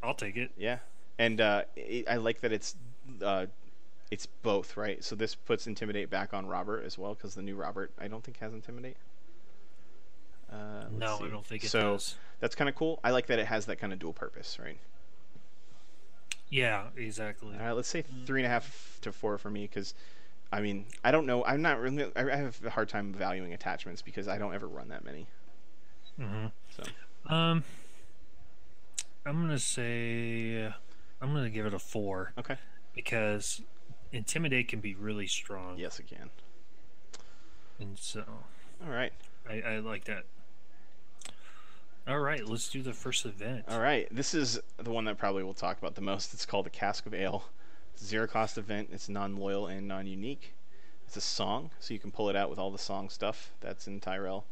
[0.02, 0.50] I'll take it.
[0.56, 0.78] yeah.
[1.18, 2.76] And uh, it, I like that it's
[3.22, 3.46] uh,
[4.10, 5.02] it's both right.
[5.02, 8.22] So this puts intimidate back on Robert as well because the new Robert I don't
[8.22, 8.96] think has intimidate.
[10.52, 11.24] Uh, No, see.
[11.24, 12.14] I don't think it so does.
[12.40, 13.00] that's kind of cool.
[13.04, 14.78] I like that it has that kind of dual purpose, right?
[16.50, 17.54] Yeah, exactly.
[17.58, 18.26] All right, let's say Mm.
[18.26, 19.92] three and a half to four for me because,
[20.50, 21.44] I mean, I don't know.
[21.44, 22.04] I'm not really.
[22.16, 25.26] I I have a hard time valuing attachments because I don't ever run that many.
[26.16, 26.84] hmm So
[27.26, 27.64] Um,
[29.26, 30.72] I'm gonna say
[31.20, 32.56] I'm gonna give it a four okay.
[32.94, 33.60] because
[34.10, 35.78] intimidate can be really strong.
[35.78, 36.30] Yes, it can.
[37.78, 38.24] and so
[38.82, 39.12] All right.
[39.48, 40.24] I, I like that.
[42.08, 43.66] All right, let's do the first event.
[43.68, 44.08] All right.
[44.10, 46.32] This is the one that probably we'll talk about the most.
[46.32, 47.44] It's called the Cask of Ale.
[47.92, 48.88] It's a zero cost event.
[48.92, 50.54] It's non loyal and non unique.
[51.06, 53.86] It's a song, so you can pull it out with all the song stuff that's
[53.86, 54.46] in Tyrell.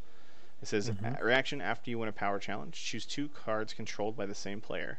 [0.60, 1.18] It says Mhm.
[1.18, 2.74] "A- reaction after you win a power challenge.
[2.74, 4.98] Choose two cards controlled by the same player.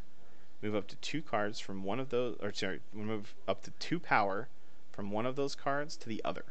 [0.64, 4.00] Move up to two cards from one of those, or sorry, move up to two
[4.00, 4.48] power
[4.92, 6.46] from one of those cards to the other.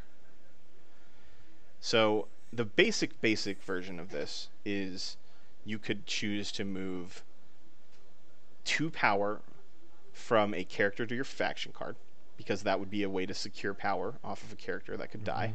[1.80, 5.16] So the basic basic version of this is
[5.66, 7.22] you could choose to move
[8.64, 9.40] two power
[10.12, 11.96] from a character to your faction card
[12.36, 15.24] because that would be a way to secure power off of a character that could
[15.24, 15.54] die.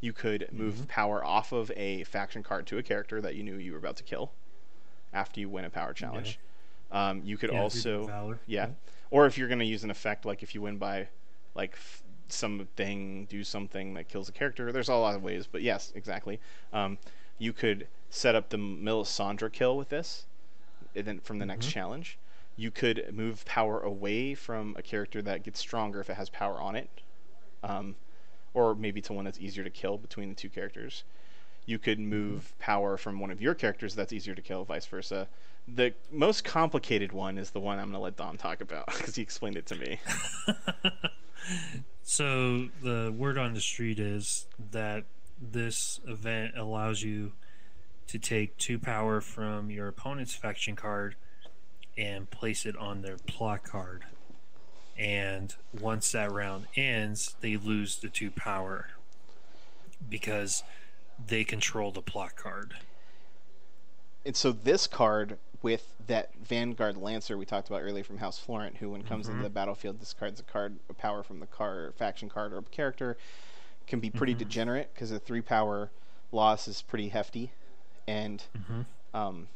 [0.00, 0.88] You could move Mhm.
[0.88, 3.96] power off of a faction card to a character that you knew you were about
[3.96, 4.32] to kill
[5.12, 6.38] after you win a power challenge.
[6.90, 8.38] Um, you could Yeah, also Valor.
[8.46, 8.70] yeah.
[9.10, 11.08] Or if you're going to use an effect, like if you win by,
[11.54, 15.62] like, f- something, do something that kills a character, there's a lot of ways, but
[15.62, 16.40] yes, exactly.
[16.72, 16.98] Um,
[17.38, 20.26] you could set up the Melisandre kill with this,
[20.94, 21.70] and then from the next Mhm.
[21.72, 22.18] challenge.
[22.58, 26.58] You could move power away from a character that gets stronger if it has power
[26.58, 26.88] on it,
[27.62, 27.96] um,
[28.54, 31.04] or maybe to one that's easier to kill between the two characters.
[31.66, 35.28] You could move power from one of your characters that's easier to kill, vice versa.
[35.68, 39.16] The most complicated one is the one I'm going to let Dom talk about because
[39.16, 39.98] he explained it to me.
[42.02, 45.04] so the word on the street is that
[45.40, 47.32] this event allows you
[48.08, 51.16] to take two power from your opponent's faction card
[51.98, 54.04] and place it on their plot card.
[54.98, 58.88] And once that round ends, they lose the two power
[60.08, 60.62] because
[61.26, 62.74] they control the plot card.
[64.24, 68.76] And so this card with that Vanguard Lancer we talked about earlier from House Florent,
[68.76, 69.44] who when comes into Mhm.
[69.44, 73.16] the battlefield discards a card, a power from the card, faction card or character,
[73.86, 74.38] can be pretty Mhm.
[74.38, 75.90] degenerate because a three power
[76.32, 77.52] loss is pretty hefty,
[78.06, 78.82] and Mm-hmm.
[79.16, 79.48] um,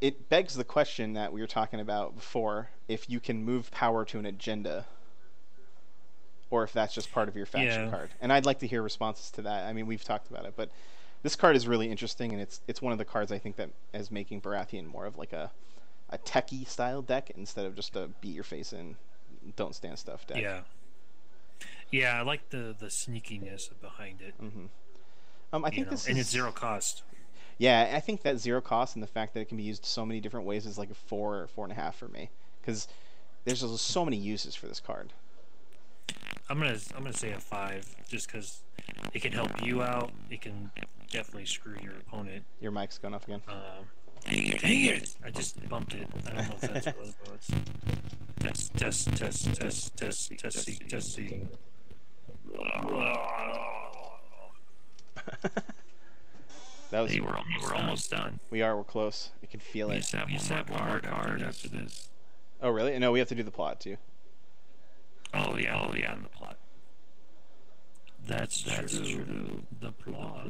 [0.00, 4.04] it begs the question that we were talking about before: if you can move power
[4.06, 4.86] to an agenda,
[6.50, 7.90] or if that's just part of your faction Yeah.
[7.90, 8.10] card.
[8.20, 9.64] And I'd like to hear responses to that.
[9.66, 10.70] I mean, we've talked about it, but
[11.22, 13.70] this card is really interesting, and it's it's one of the cards I think that
[13.94, 15.50] is making Baratheon more of like a
[16.10, 18.94] a techie style deck instead of just a beat your face in,
[19.56, 20.38] don't stand stuff deck.
[20.40, 20.60] Yeah.
[21.90, 24.34] Yeah, I like the the sneakiness behind it.
[24.38, 24.66] hmm
[25.52, 27.02] Um, I you think know, this and is it's zero cost.
[27.58, 30.04] Yeah, I think that zero cost and the fact that it can be used so
[30.04, 32.30] many different ways is like a four or four and a half for me
[32.60, 32.86] because
[33.44, 35.12] there's just so many uses for this card.
[36.48, 38.60] I'm gonna I'm gonna say a five, just because
[39.12, 40.10] it can help you out.
[40.30, 40.70] It can
[41.10, 42.44] definitely screw your opponent.
[42.60, 43.40] Your mic's going off again.
[43.48, 43.56] Um,
[44.24, 44.60] dang it!
[44.60, 45.14] Dang it!
[45.24, 46.06] I just bumped it.
[46.26, 47.50] I don't know if that's what it was.
[48.40, 51.48] Test test test test test testing testing.
[56.90, 58.40] that was Hey, we're almost, we're almost done.
[58.50, 59.30] we are we're close.
[59.42, 60.10] I can feel We it.
[60.10, 62.08] have, we just have one more card after this.
[62.62, 62.98] Oh really?
[62.98, 63.96] No, we have to do the plot too.
[65.34, 66.56] Oh yeah, oh yeah, on the plot.
[68.26, 69.62] That's that's true.
[69.80, 70.48] The plot.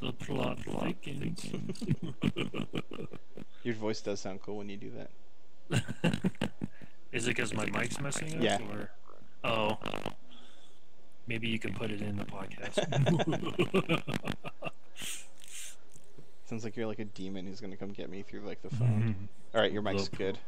[0.00, 1.44] The plot thickens.
[3.62, 4.92] Your voice does sound cool when you do
[5.70, 5.70] that.
[7.12, 8.42] Is it because my mic's messing up?
[8.42, 8.58] Yeah.
[8.70, 8.90] Or...
[9.44, 9.78] Oh.
[11.28, 12.78] Maybe you can put it in the podcast.
[16.46, 19.28] Sounds like you're like a demon who's gonna come get me through like the phone.
[19.54, 20.18] All right, your mic's Nope.
[20.18, 20.38] good.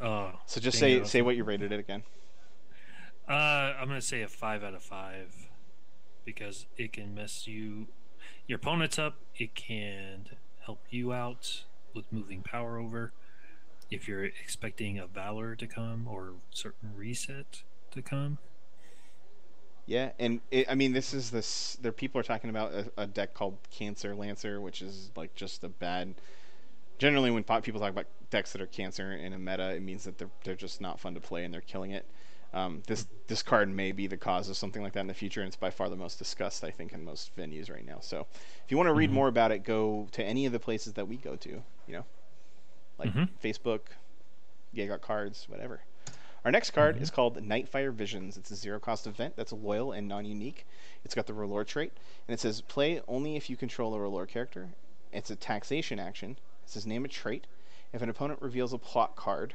[0.00, 0.30] oh.
[0.46, 1.06] So just say it.
[1.08, 2.04] say what you rated it again.
[3.28, 5.34] Uh, I'm gonna say a five out of five
[6.24, 7.88] because it can mess you,
[8.46, 9.16] your opponents up.
[9.36, 10.26] It can
[10.64, 11.64] help you out
[11.94, 13.12] with moving power over.
[13.90, 18.38] If you're expecting a valor to come or certain reset to come,
[19.86, 21.76] Yeah, and it, I mean, this is this.
[21.80, 25.64] There, people are talking about a, a deck called Cancer Lancer, which is like just
[25.64, 26.14] a bad.
[26.98, 30.18] Generally, when people talk about decks that are Cancer in a meta, it means that
[30.18, 32.06] they're they're just not fun to play and they're killing it.
[32.54, 35.40] Um, this this card may be the cause of something like that in the future,
[35.40, 37.98] and it's by far the most discussed, I think, in most venues right now.
[38.00, 38.26] So,
[38.64, 39.14] if you want to read Mhm.
[39.14, 41.48] more about it, go to any of the places that we go to.
[41.88, 42.04] You know,
[42.98, 43.28] like Mhm.
[43.42, 43.80] Facebook,
[44.72, 45.80] Yeah Got Cards, whatever.
[46.44, 47.02] Our next card Mhm.
[47.02, 48.36] is called Nightfire Visions.
[48.36, 50.66] It's a zero cost event that's loyal and non unique.
[51.04, 51.92] It's got the R'hllor trait,
[52.26, 54.70] and it says play only if you control a R'hllor character.
[55.12, 56.32] It's a taxation action.
[56.64, 57.46] It says name a trait.
[57.92, 59.54] If an opponent reveals a plot card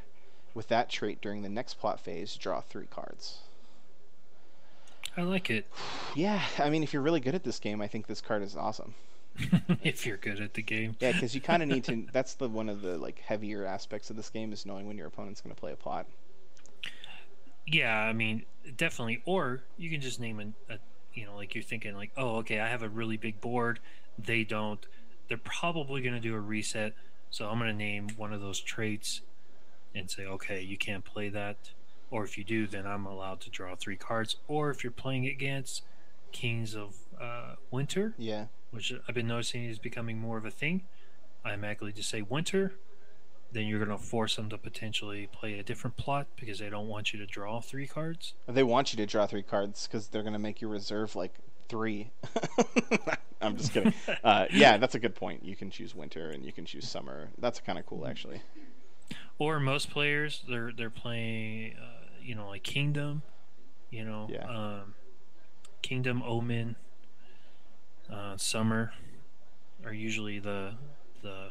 [0.53, 3.39] with that trait during the next plot phase, draw three cards.
[5.17, 5.65] I like it.
[6.15, 8.55] Yeah, I mean, if you're really good at this game, I think this card is
[8.55, 8.95] awesome.
[9.83, 10.95] if you're good at the game.
[10.99, 12.07] Yeah, because you kind of need to.
[12.11, 15.05] That's the one of the like heavier aspects of this game is knowing when your
[15.07, 16.07] opponent's going to play a plot.
[17.67, 18.45] Yeah, I mean,
[18.77, 19.21] definitely.
[19.25, 20.77] Or you can just name a, a
[21.13, 23.79] you know, like you're thinking like, oh, okay, I have a really big board.
[24.17, 24.83] They don't.
[25.27, 26.93] They're probably going to do a reset.
[27.29, 29.21] So I'm going to name one of those traits
[29.93, 31.71] and say, okay, you can't play that.
[32.09, 34.37] Or if you do, then I'm allowed to draw three cards.
[34.47, 35.81] Or if you're playing against
[36.31, 38.45] Kings of uh, Winter, Yeah.
[38.71, 40.83] which I've been noticing is becoming more of a thing,
[41.43, 42.73] I automatically just say Winter.
[43.51, 46.87] Then you're going to force them to potentially play a different plot because they don't
[46.87, 48.33] want you to draw three cards.
[48.47, 51.33] They want you to draw three cards because they're gonna make you reserve like
[51.69, 52.11] three.
[53.41, 53.93] I'm just kidding.
[54.23, 55.45] Uh, yeah, that's a good point.
[55.45, 57.29] You can choose winter and you can choose summer.
[57.37, 58.41] That's kind of cool, actually.
[59.39, 63.21] Or most players, they're they're playing, uh, you know, like Kingdom,
[63.89, 64.45] you know, Yeah.
[64.49, 64.95] um,
[65.81, 66.75] Kingdom, Omen,
[68.11, 68.91] uh, Summer,
[69.85, 70.73] are usually the
[71.21, 71.49] the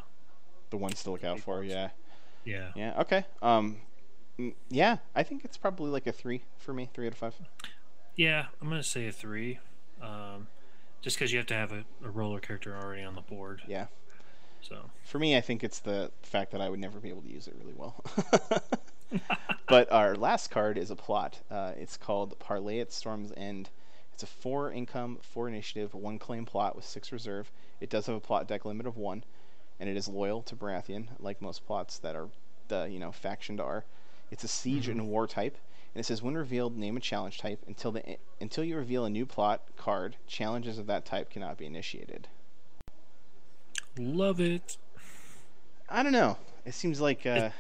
[0.77, 1.65] The ones to look out for.
[1.65, 1.89] Yeah.
[2.45, 2.69] yeah.
[2.77, 3.01] Yeah.
[3.01, 3.25] Okay.
[3.41, 3.79] Um.
[4.69, 6.91] Yeah, I think it's probably like a three for me.
[6.93, 7.35] Three out of five.
[8.15, 9.59] Yeah, I'm gonna say a three,
[10.03, 10.49] um,
[11.01, 13.63] just because you have to have a, a R'hllor character already on the board.
[13.67, 13.87] Yeah.
[14.61, 17.31] So For me, I think it's the fact that I would never be able to
[17.31, 18.05] use it really well.
[19.69, 21.41] but our last card is a plot.
[21.51, 23.71] Uh, it's called Parley at Storm's End.
[24.13, 27.51] It's a four income, four initiative, one claim plot with six reserve.
[27.81, 29.25] It does have a plot deck limit of one,
[29.79, 32.29] and it is loyal to Baratheon, like most plots that are
[32.69, 33.85] the you know factioned are.
[34.31, 35.57] It's a siege and war type,
[35.95, 37.63] and it says when revealed, name a challenge type.
[37.67, 41.67] Until the until you reveal a new plot card, challenges of that type cannot be
[41.67, 42.29] initiated.
[43.99, 44.77] love it.
[45.89, 46.37] I don't know.
[46.65, 47.51] It seems like uh,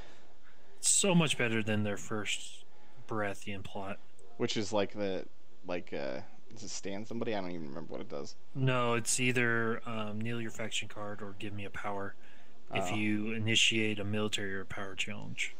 [0.79, 2.65] it's So much better than their first
[3.09, 3.99] Baratheon plot.
[4.37, 5.25] which is like the
[5.67, 6.21] like uh
[6.57, 7.35] does it stand somebody?
[7.35, 8.35] I don't even remember what it does.
[8.55, 12.15] No, it's either um, kneel your faction card or give me a power.
[12.75, 12.97] If Oh.
[12.97, 15.55] you initiate a military or power challenge.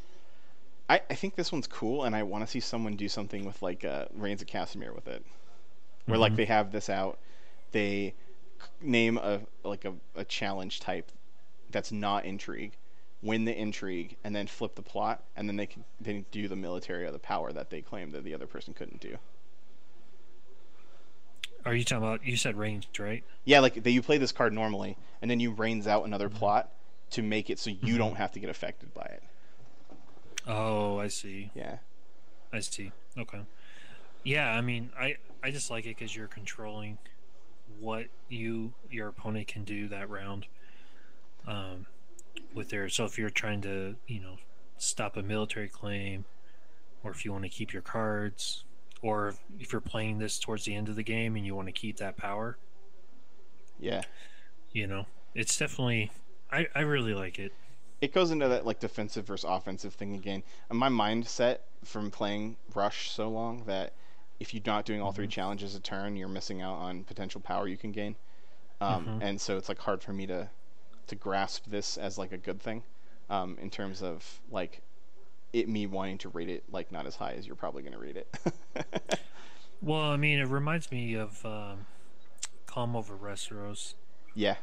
[0.89, 3.61] I, I think this one's cool, and I want to see someone do something with
[3.63, 5.25] like uh, Rains of Castamere with it,
[6.07, 6.37] where like Mhm.
[6.37, 7.19] they have this out,
[7.73, 8.15] they
[8.81, 11.11] name a like a, a challenge type
[11.71, 12.73] that's not intrigue,
[13.23, 16.57] win the intrigue, and then flip the plot, and then they can they do the
[16.57, 19.17] military or the power that they claim that the other person couldn't do.
[21.67, 22.25] Are you talking about?
[22.25, 23.25] You said ranged, right?
[23.45, 26.39] Yeah, like they, you play this card normally, and then you Rains out another Mm-hmm.
[26.39, 26.73] plot
[27.11, 29.23] to make it so you don't have to get affected by it.
[30.47, 31.53] Oh, I see.
[31.55, 31.79] Yeah.
[32.53, 32.93] I see.
[33.19, 33.43] Okay.
[34.25, 36.99] Yeah, I mean, I I just like it because you're controlling
[37.81, 40.49] what you your opponent can do that round.
[41.47, 41.87] Um,
[42.55, 44.39] with their so if you're trying to you know
[44.79, 46.27] stop a military claim,
[47.05, 48.66] or if you want to keep your cards,
[49.03, 51.73] or if, you're playing this towards the end of the game and you want to
[51.73, 52.57] keep that power,
[53.79, 54.03] Yeah.
[54.73, 56.11] you know, it's definitely
[56.51, 57.53] I I really like it.
[58.01, 60.43] it goes into that like defensive versus offensive thing again.
[60.71, 63.93] And my mindset from playing Rush so long that
[64.41, 67.67] if you're not doing all three challenges a turn, you're missing out on potential power
[67.69, 68.17] you can gain.
[68.81, 69.23] Um, Mhm.
[69.23, 70.49] And so it's like hard for me to
[71.09, 72.83] to grasp this as like a good thing,
[73.31, 74.83] um, in terms of like
[75.53, 78.17] it me wanting to rate it like not as high as you're probably gonna rate
[78.17, 78.29] it.
[79.81, 81.87] Well, I mean, it reminds me of um,
[82.67, 83.95] Calm Over Westeros.
[84.35, 84.57] yeah,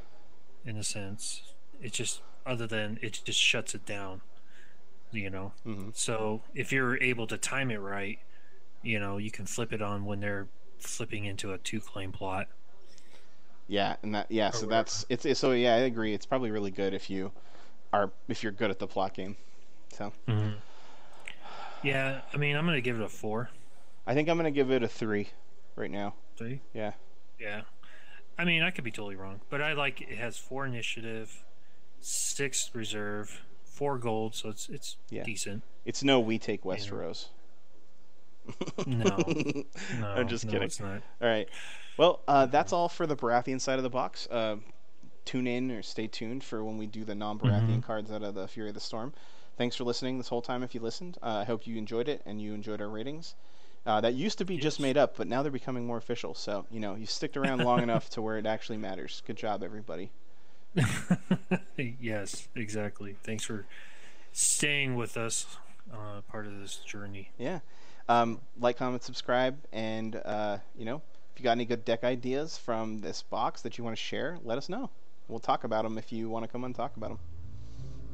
[0.65, 1.53] in a sense.
[1.81, 4.21] It just other than it just shuts it down,
[5.11, 5.53] you know.
[5.63, 8.19] hmm So if you're able to time it right,
[8.84, 12.49] you know, you can flip it on when they're flipping into a two claim plot.
[13.67, 14.51] yeah, and that yeah.
[14.51, 15.75] So Or that's it's, it's so yeah.
[15.75, 16.13] I agree.
[16.13, 17.31] It's probably really good if you
[17.93, 19.38] are if you're good at the plot game.
[19.93, 20.13] So
[21.84, 23.49] Yeah, I mean, I'm gonna give it a four,
[24.07, 25.29] I think I'm gonna give it a three
[25.75, 26.15] right now.
[26.38, 26.61] three.
[26.73, 26.93] Yeah.
[27.39, 27.61] Yeah,
[28.38, 31.43] I mean, I could be totally wrong, but I like it has four initiative,
[31.99, 35.23] six reserve, four gold, so it's it's Yeah.
[35.23, 35.63] decent.
[35.86, 37.27] It's no we take Westeros.
[38.86, 39.05] No,
[39.99, 40.65] No, I'm just no, kidding.
[40.65, 41.01] It's not.
[41.21, 41.47] All right.
[41.97, 44.27] Well, uh, that's all for the Baratheon side of the box.
[44.29, 44.57] Uh,
[45.25, 47.84] tune in or stay tuned for when we do the non-Baratheon Mhm.
[47.84, 49.13] cards out of the Fury of the Storm.
[49.58, 50.64] Thanks for listening this whole time.
[50.64, 53.36] If you listened, uh, I hope you enjoyed it and you enjoyed our ratings.
[53.86, 56.34] Uh, that used to be just made up, but now they're becoming more official.
[56.34, 59.22] So you know, you sticked around long enough to where it actually matters.
[59.28, 60.10] Good job, everybody.
[61.78, 63.16] yes, exactly.
[63.24, 63.66] Thanks for
[64.32, 65.58] staying with us,
[65.93, 67.30] uh, part of this journey.
[67.38, 67.60] Yeah.
[68.10, 71.01] Um, like, comment, subscribe, and uh, you know,
[71.34, 74.39] if you got any good deck ideas from this box that you want to share,
[74.43, 74.89] let us know.
[75.28, 77.20] We'll talk about them if you want to come and talk about them.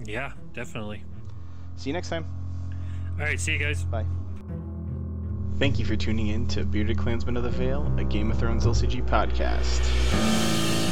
[0.06, 1.04] Yeah, definitely.
[1.80, 2.26] See you next time.
[3.18, 3.84] All right, see you guys.
[3.86, 4.06] Bye.
[5.60, 8.66] Thank you for tuning in to Bearded Clansmen of the Vale, a Game of Thrones
[8.66, 9.80] LCG podcast.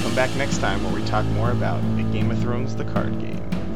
[0.02, 3.20] Come back next time where we talk more about the Game of Thrones the card
[3.20, 3.67] game.